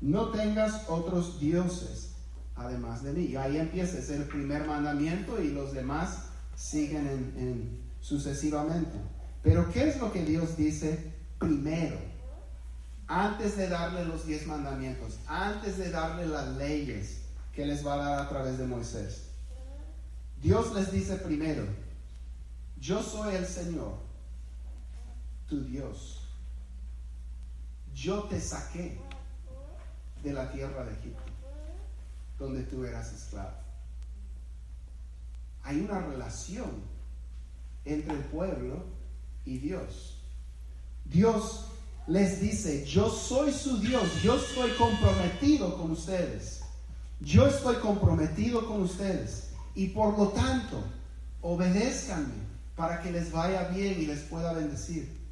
No 0.00 0.30
tengas 0.30 0.88
otros 0.88 1.38
dioses 1.38 2.10
además 2.56 3.04
de 3.04 3.12
mí. 3.12 3.26
Y 3.26 3.36
ahí 3.36 3.56
empieza, 3.56 3.98
es 3.98 4.10
el 4.10 4.24
primer 4.24 4.66
mandamiento 4.66 5.40
y 5.40 5.50
los 5.50 5.72
demás 5.72 6.24
siguen 6.56 7.06
en, 7.36 7.80
sucesivamente. 8.00 8.98
Pero 9.42 9.70
¿qué 9.70 9.88
es 9.88 10.00
lo 10.00 10.12
que 10.12 10.24
Dios 10.24 10.56
dice 10.56 11.12
primero? 11.38 11.98
Antes 13.06 13.56
de 13.56 13.68
darle 13.68 14.04
los 14.06 14.26
diez 14.26 14.46
mandamientos, 14.46 15.18
antes 15.28 15.78
de 15.78 15.90
darle 15.90 16.26
las 16.26 16.48
leyes 16.56 17.20
que 17.52 17.64
les 17.64 17.86
va 17.86 17.94
a 17.94 17.96
dar 17.96 18.20
a 18.22 18.28
través 18.28 18.58
de 18.58 18.66
Moisés. 18.66 19.28
Dios 20.42 20.74
les 20.74 20.90
dice 20.90 21.16
primero, 21.16 21.64
yo 22.78 23.02
soy 23.02 23.36
el 23.36 23.46
Señor 23.46 24.03
Dios. 25.62 26.20
Yo 27.94 28.24
te 28.24 28.40
saqué 28.40 28.98
de 30.22 30.32
la 30.32 30.50
tierra 30.50 30.84
de 30.84 30.92
Egipto, 30.92 31.22
donde 32.38 32.62
tú 32.64 32.84
eras 32.84 33.12
esclavo. 33.12 33.56
Hay 35.62 35.80
una 35.80 36.00
relación 36.00 36.82
entre 37.84 38.14
el 38.14 38.24
pueblo 38.24 38.84
y 39.44 39.58
Dios. 39.58 40.18
Dios 41.04 41.66
les 42.06 42.40
dice, 42.40 42.84
yo 42.84 43.08
soy 43.08 43.52
su 43.52 43.78
Dios, 43.78 44.22
yo 44.22 44.36
estoy 44.36 44.72
comprometido 44.72 45.76
con 45.78 45.92
ustedes. 45.92 46.60
Yo 47.20 47.46
estoy 47.46 47.76
comprometido 47.76 48.66
con 48.66 48.82
ustedes. 48.82 49.50
Y 49.74 49.88
por 49.88 50.18
lo 50.18 50.28
tanto, 50.28 50.82
obedézcanme 51.40 52.44
para 52.76 53.00
que 53.00 53.10
les 53.10 53.30
vaya 53.32 53.68
bien 53.68 54.00
y 54.00 54.06
les 54.06 54.20
pueda 54.22 54.52
bendecir. 54.52 55.23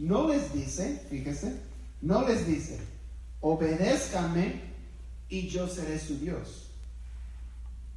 No 0.00 0.26
les 0.28 0.54
dice, 0.54 0.98
fíjese, 1.10 1.60
no 2.00 2.26
les 2.26 2.46
dice, 2.46 2.78
obedézcanme 3.42 4.62
y 5.28 5.46
yo 5.48 5.68
seré 5.68 6.00
su 6.00 6.18
Dios. 6.18 6.70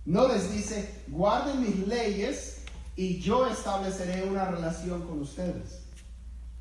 No 0.06 0.28
les 0.28 0.52
dice, 0.52 1.02
guarden 1.08 1.62
mis 1.62 1.88
leyes 1.88 2.58
y 2.98 3.22
yo 3.22 3.48
estableceré 3.48 4.24
una 4.24 4.52
relación 4.52 5.08
con 5.08 5.22
ustedes. 5.22 5.80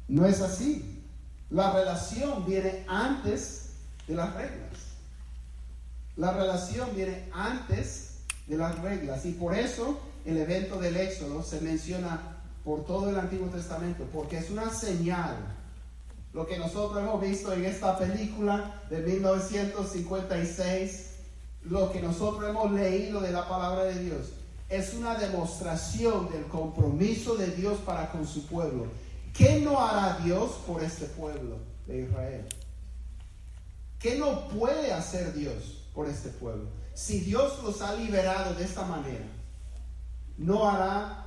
No 0.06 0.26
es 0.26 0.40
así. 0.40 1.02
La 1.50 1.72
relación 1.72 2.46
viene 2.46 2.84
antes 2.86 3.70
de 4.06 4.14
las 4.14 4.32
reglas. 4.34 4.70
La 6.16 6.32
relación 6.34 6.94
viene 6.94 7.28
antes 7.32 8.18
de 8.46 8.58
las 8.58 8.78
reglas. 8.78 9.26
Y 9.26 9.32
por 9.32 9.58
eso 9.58 9.98
el 10.24 10.36
evento 10.36 10.78
del 10.78 10.96
Éxodo 10.96 11.42
se 11.42 11.60
menciona 11.60 12.31
por 12.64 12.84
todo 12.84 13.10
el 13.10 13.18
Antiguo 13.18 13.48
Testamento, 13.48 14.04
porque 14.12 14.38
es 14.38 14.50
una 14.50 14.70
señal. 14.70 15.36
Lo 16.32 16.46
que 16.46 16.56
nosotros 16.58 17.02
hemos 17.02 17.20
visto 17.20 17.52
en 17.52 17.64
esta 17.64 17.98
película 17.98 18.80
de 18.88 19.00
1956, 19.00 21.08
lo 21.64 21.90
que 21.92 22.00
nosotros 22.00 22.48
hemos 22.48 22.70
leído 22.72 23.20
de 23.20 23.32
la 23.32 23.46
palabra 23.48 23.82
de 23.84 24.02
Dios, 24.02 24.28
es 24.68 24.94
una 24.94 25.16
demostración 25.16 26.30
del 26.30 26.46
compromiso 26.46 27.34
de 27.36 27.48
Dios 27.48 27.78
para 27.84 28.10
con 28.10 28.26
su 28.26 28.46
pueblo. 28.46 28.86
¿Qué 29.34 29.60
no 29.60 29.78
hará 29.78 30.18
Dios 30.24 30.52
por 30.66 30.82
este 30.82 31.04
pueblo 31.06 31.58
de 31.86 32.00
Israel? 32.02 32.46
¿Qué 33.98 34.18
no 34.18 34.48
puede 34.48 34.92
hacer 34.92 35.34
Dios 35.34 35.82
por 35.94 36.08
este 36.08 36.30
pueblo? 36.30 36.70
Si 36.94 37.20
Dios 37.20 37.62
los 37.62 37.82
ha 37.82 37.94
liberado 37.94 38.54
de 38.54 38.64
esta 38.64 38.86
manera, 38.86 39.26
¿no 40.38 40.66
hará 40.68 41.21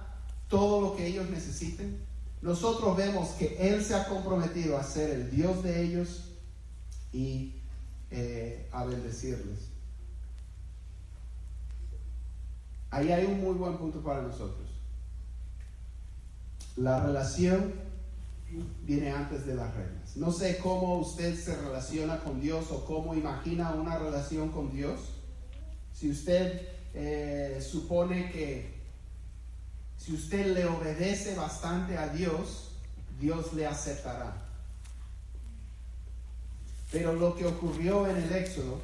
todo 0.56 0.80
lo 0.80 0.96
que 0.96 1.06
ellos 1.06 1.30
necesiten. 1.30 2.00
Nosotros 2.42 2.96
vemos 2.96 3.32
que 3.32 3.58
Él 3.60 3.84
se 3.84 3.94
ha 3.94 4.08
comprometido 4.08 4.78
a 4.78 4.84
ser 4.84 5.10
el 5.10 5.30
Dios 5.30 5.62
de 5.64 5.84
ellos 5.84 6.30
y 7.12 7.56
eh, 8.10 8.70
a 8.72 8.86
bendecirles. 8.86 9.72
Ahí 12.90 13.12
hay 13.12 13.26
un 13.26 13.42
muy 13.42 13.56
buen 13.56 13.78
punto 13.78 14.02
para 14.02 14.22
nosotros. 14.22 14.70
La 16.78 17.06
relación 17.06 17.74
viene 18.86 19.12
antes 19.12 19.46
de 19.46 19.56
las 19.56 19.76
reglas. 19.76 20.16
No 20.16 20.32
sé 20.32 20.58
cómo 20.60 21.00
usted 21.00 21.38
se 21.38 21.54
relaciona 21.58 22.22
con 22.22 22.40
Dios 22.40 22.72
o 22.72 22.86
cómo 22.86 23.14
imagina 23.14 23.74
una 23.74 23.98
relación 24.00 24.52
con 24.52 24.72
Dios. 24.72 25.02
Si 25.92 26.10
usted 26.10 26.62
eh, 26.94 27.60
supone 27.62 28.32
que 28.32 28.75
si 30.06 30.14
usted 30.14 30.54
le 30.54 30.66
obedece 30.66 31.34
bastante 31.34 31.98
a 31.98 32.10
Dios, 32.10 32.70
Dios 33.20 33.54
le 33.54 33.66
aceptará. 33.66 34.36
Pero 36.92 37.14
lo 37.14 37.36
que 37.36 37.46
ocurrió 37.48 38.08
en 38.08 38.18
el 38.18 38.32
Éxodo 38.32 38.80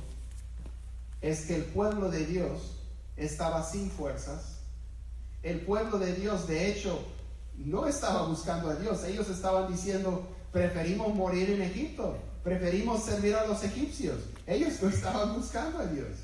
es 1.21 1.45
que 1.45 1.57
el 1.57 1.65
pueblo 1.65 2.09
de 2.09 2.25
Dios 2.25 2.77
estaba 3.17 3.63
sin 3.63 3.91
fuerzas. 3.91 4.61
El 5.43 5.61
pueblo 5.61 5.99
de 5.99 6.15
Dios, 6.15 6.47
de 6.47 6.71
hecho, 6.71 6.99
no 7.55 7.85
estaba 7.85 8.23
buscando 8.23 8.71
a 8.71 8.75
Dios. 8.75 9.03
Ellos 9.03 9.29
estaban 9.29 9.71
diciendo, 9.71 10.27
preferimos 10.51 11.13
morir 11.13 11.51
en 11.51 11.61
Egipto, 11.61 12.17
preferimos 12.43 13.03
servir 13.03 13.35
a 13.35 13.45
los 13.45 13.63
egipcios. 13.63 14.17
Ellos 14.47 14.81
no 14.81 14.89
estaban 14.89 15.35
buscando 15.35 15.77
a 15.77 15.85
Dios. 15.85 16.17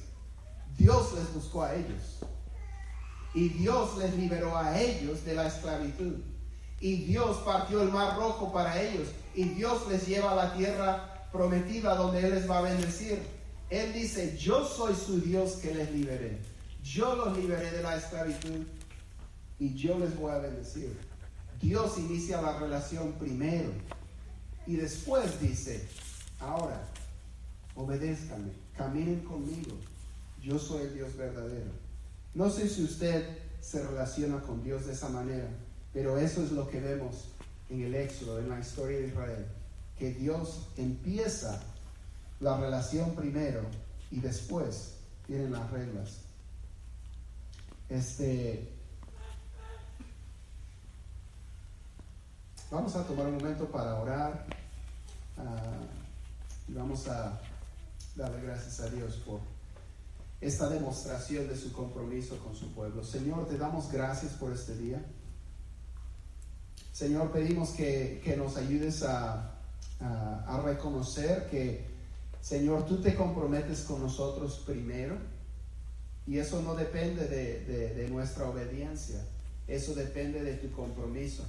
Dios 0.75 1.13
les 1.13 1.31
buscó 1.35 1.61
a 1.61 1.75
ellos. 1.75 2.17
Y 3.33 3.49
Dios 3.49 3.97
les 3.97 4.15
liberó 4.15 4.57
a 4.57 4.79
ellos 4.79 5.23
de 5.25 5.35
la 5.35 5.47
esclavitud. 5.47 6.15
Y 6.79 7.05
Dios 7.05 7.37
partió 7.45 7.81
el 7.81 7.91
mar 7.91 8.17
rojo 8.17 8.51
para 8.51 8.81
ellos. 8.81 9.09
Y 9.35 9.43
Dios 9.43 9.87
les 9.89 10.07
lleva 10.07 10.31
a 10.31 10.35
la 10.35 10.53
tierra 10.53 11.27
prometida 11.31 11.95
donde 11.95 12.19
Él 12.19 12.35
les 12.35 12.49
va 12.49 12.59
a 12.59 12.61
bendecir. 12.61 13.19
Él 13.69 13.93
dice, 13.93 14.37
yo 14.37 14.65
soy 14.65 14.95
su 14.95 15.19
Dios 15.19 15.53
que 15.57 15.73
les 15.73 15.91
liberé. 15.91 16.37
Yo 16.83 17.15
los 17.15 17.37
liberé 17.37 17.69
de 17.71 17.83
la 17.83 17.97
esclavitud 17.97 18.65
y 19.59 19.73
yo 19.73 19.99
les 19.99 20.15
voy 20.17 20.31
a 20.31 20.37
bendecir. 20.37 20.97
Dios 21.61 21.97
inicia 21.97 22.41
la 22.41 22.59
relación 22.59 23.13
primero 23.13 23.71
y 24.65 24.75
después 24.75 25.41
dice, 25.41 25.87
ahora, 26.39 26.87
obedézcanme, 27.75 28.51
caminen 28.77 29.21
conmigo. 29.21 29.75
Yo 30.41 30.57
soy 30.59 30.83
el 30.83 30.93
Dios 30.93 31.15
verdadero. 31.17 31.86
No 32.37 32.51
sé 32.51 32.69
si 32.69 32.83
usted 32.83 33.27
se 33.61 33.83
relaciona 33.83 34.39
con 34.41 34.63
Dios 34.63 34.85
de 34.85 34.93
esa 34.93 35.09
manera, 35.09 35.47
pero 35.91 36.19
eso 36.19 36.43
es 36.43 36.51
lo 36.51 36.69
que 36.69 36.79
vemos 36.79 37.29
en 37.67 37.81
el 37.81 37.95
Éxodo, 37.95 38.37
en 38.37 38.47
la 38.47 38.59
historia 38.59 38.99
de 38.99 39.07
Israel, 39.07 39.47
que 39.97 40.13
Dios 40.13 40.67
empieza 40.77 41.59
la 42.39 42.55
relación 42.57 43.15
primero 43.15 43.61
y 44.11 44.19
después 44.19 44.97
vienen 45.27 45.51
las 45.51 45.67
reglas. 45.71 46.19
Este, 47.89 48.71
vamos 52.69 52.95
a 52.95 53.03
tomar 53.03 53.25
un 53.25 53.37
momento 53.37 53.65
para 53.65 53.95
orar 53.95 54.45
ah, 55.39 55.79
y 56.67 56.73
vamos 56.73 57.07
a 57.07 57.41
darle 58.15 58.43
gracias 58.43 58.79
a 58.81 58.89
Dios 58.91 59.15
por 59.25 59.56
esta 60.39 60.69
demostración 60.69 61.47
de 61.47 61.57
su 61.57 61.71
compromiso 61.73 62.37
con 62.39 62.55
su 62.55 62.71
pueblo. 62.73 63.03
Señor, 63.03 63.47
te 63.47 63.57
damos 63.57 63.91
gracias 63.91 64.33
por 64.33 64.51
este 64.51 64.75
día. 64.75 65.03
Señor, 66.93 67.31
pedimos 67.31 67.71
que, 67.71 68.35
nos 68.37 68.57
ayudes 68.57 69.03
a, 69.03 69.55
a, 69.99 70.61
reconocer 70.63 71.47
que, 71.49 71.85
Señor, 72.41 72.85
tú 72.85 73.01
te 73.01 73.15
comprometes 73.15 73.81
con 73.81 74.01
nosotros 74.01 74.63
primero 74.65 75.17
y 76.25 76.39
eso 76.39 76.61
no 76.61 76.75
depende 76.75 77.27
de, 77.27 77.93
de 77.93 78.09
nuestra 78.09 78.47
obediencia, 78.49 79.23
eso 79.67 79.93
depende 79.93 80.43
de 80.43 80.55
tu 80.55 80.71
compromiso, 80.71 81.43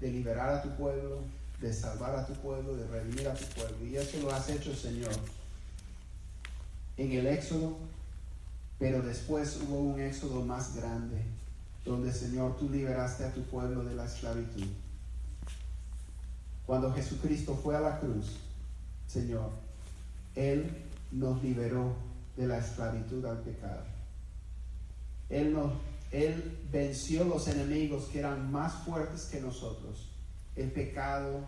de 0.00 0.10
liberar 0.10 0.50
a 0.50 0.62
tu 0.62 0.70
pueblo, 0.76 1.20
de 1.60 1.72
salvar 1.72 2.16
a 2.16 2.26
tu 2.26 2.34
pueblo, 2.34 2.76
de 2.76 2.86
redimir 2.86 3.28
a 3.28 3.34
tu 3.34 3.44
pueblo. 3.54 3.86
Y 3.86 3.96
eso 3.96 4.18
lo 4.20 4.32
has 4.32 4.48
hecho, 4.48 4.74
Señor, 4.74 5.12
en 6.96 7.12
el 7.12 7.26
Éxodo, 7.26 7.76
pero 8.84 9.00
después 9.00 9.58
hubo 9.62 9.78
un 9.78 9.98
Éxodo 9.98 10.42
más 10.44 10.76
grande 10.76 11.16
donde 11.86 12.12
Señor 12.12 12.58
tú 12.58 12.68
liberaste 12.68 13.24
a 13.24 13.32
tu 13.32 13.40
pueblo 13.44 13.82
de 13.82 13.94
la 13.94 14.04
esclavitud. 14.04 14.66
Cuando 16.66 16.92
Jesucristo 16.92 17.54
fue 17.54 17.74
a 17.76 17.80
la 17.80 17.98
cruz, 17.98 18.36
Señor, 19.06 19.48
Él 20.34 20.70
nos 21.12 21.42
liberó 21.42 21.94
de 22.36 22.46
la 22.46 22.58
esclavitud 22.58 23.24
al 23.24 23.38
pecado. 23.38 23.84
Él, 25.30 25.54
nos, 25.54 25.72
él 26.12 26.58
venció 26.70 27.24
los 27.24 27.48
enemigos 27.48 28.04
que 28.12 28.18
eran 28.18 28.52
más 28.52 28.84
fuertes 28.84 29.30
que 29.32 29.40
nosotros. 29.40 30.10
El 30.56 30.70
pecado, 30.70 31.40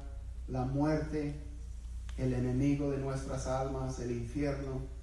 la 0.49 0.65
muerte, 0.65 1.35
el 2.17 2.33
enemigo 2.33 2.93
de 2.93 2.97
nuestras 2.97 3.47
almas, 3.47 4.01
el 4.01 4.13
infierno. 4.13 4.96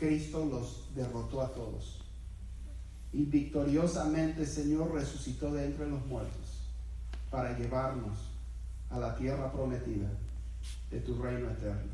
Cristo 0.00 0.46
los 0.46 0.94
derrotó 0.94 1.42
a 1.42 1.52
todos 1.52 2.00
y 3.12 3.24
victoriosamente 3.26 4.46
Señor 4.46 4.94
resucitó 4.94 5.52
de 5.52 5.66
entre 5.66 5.86
los 5.90 6.04
muertos 6.06 6.64
para 7.30 7.56
llevarnos 7.58 8.16
a 8.88 8.98
la 8.98 9.14
tierra 9.14 9.52
prometida 9.52 10.08
de 10.90 11.00
tu 11.00 11.20
reino 11.20 11.50
eterno. 11.50 11.92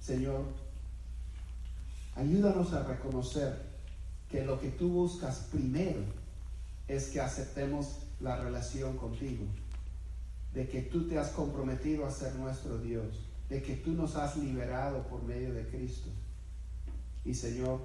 Señor, 0.00 0.46
ayúdanos 2.16 2.72
a 2.72 2.84
reconocer 2.84 3.60
que 4.30 4.46
lo 4.46 4.58
que 4.58 4.70
tú 4.70 4.88
buscas 4.88 5.48
primero 5.52 6.00
es 6.88 7.08
que 7.08 7.20
aceptemos 7.20 7.98
la 8.20 8.36
relación 8.40 8.96
contigo, 8.96 9.44
de 10.54 10.68
que 10.68 10.80
tú 10.80 11.06
te 11.06 11.18
has 11.18 11.28
comprometido 11.32 12.06
a 12.06 12.10
ser 12.10 12.34
nuestro 12.36 12.78
Dios, 12.78 13.23
de 13.48 13.62
que 13.62 13.76
tú 13.76 13.92
nos 13.92 14.16
has 14.16 14.36
liberado 14.36 15.06
por 15.06 15.22
medio 15.22 15.52
de 15.52 15.66
Cristo. 15.68 16.08
Y 17.24 17.34
Señor, 17.34 17.80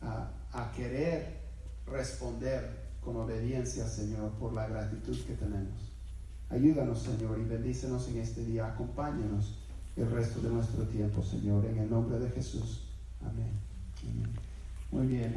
a, 0.00 0.72
querer 0.74 1.40
responder 1.86 2.86
con 3.04 3.16
obediencia, 3.16 3.86
Señor, 3.86 4.30
por 4.32 4.52
la 4.52 4.66
gratitud 4.66 5.16
que 5.26 5.34
tenemos. 5.34 5.92
Ayúdanos, 6.50 7.02
Señor, 7.02 7.38
y 7.38 7.44
bendícenos 7.44 8.08
en 8.08 8.18
este 8.18 8.44
día. 8.44 8.66
Acompáñanos 8.66 9.58
el 9.96 10.10
resto 10.10 10.40
de 10.40 10.50
nuestro 10.50 10.84
tiempo, 10.84 11.22
Señor, 11.22 11.64
en 11.66 11.78
el 11.78 11.90
nombre 11.90 12.18
de 12.18 12.30
Jesús. 12.30 12.82
Amén. 13.22 13.52
Muy 14.90 15.06
bien. 15.06 15.34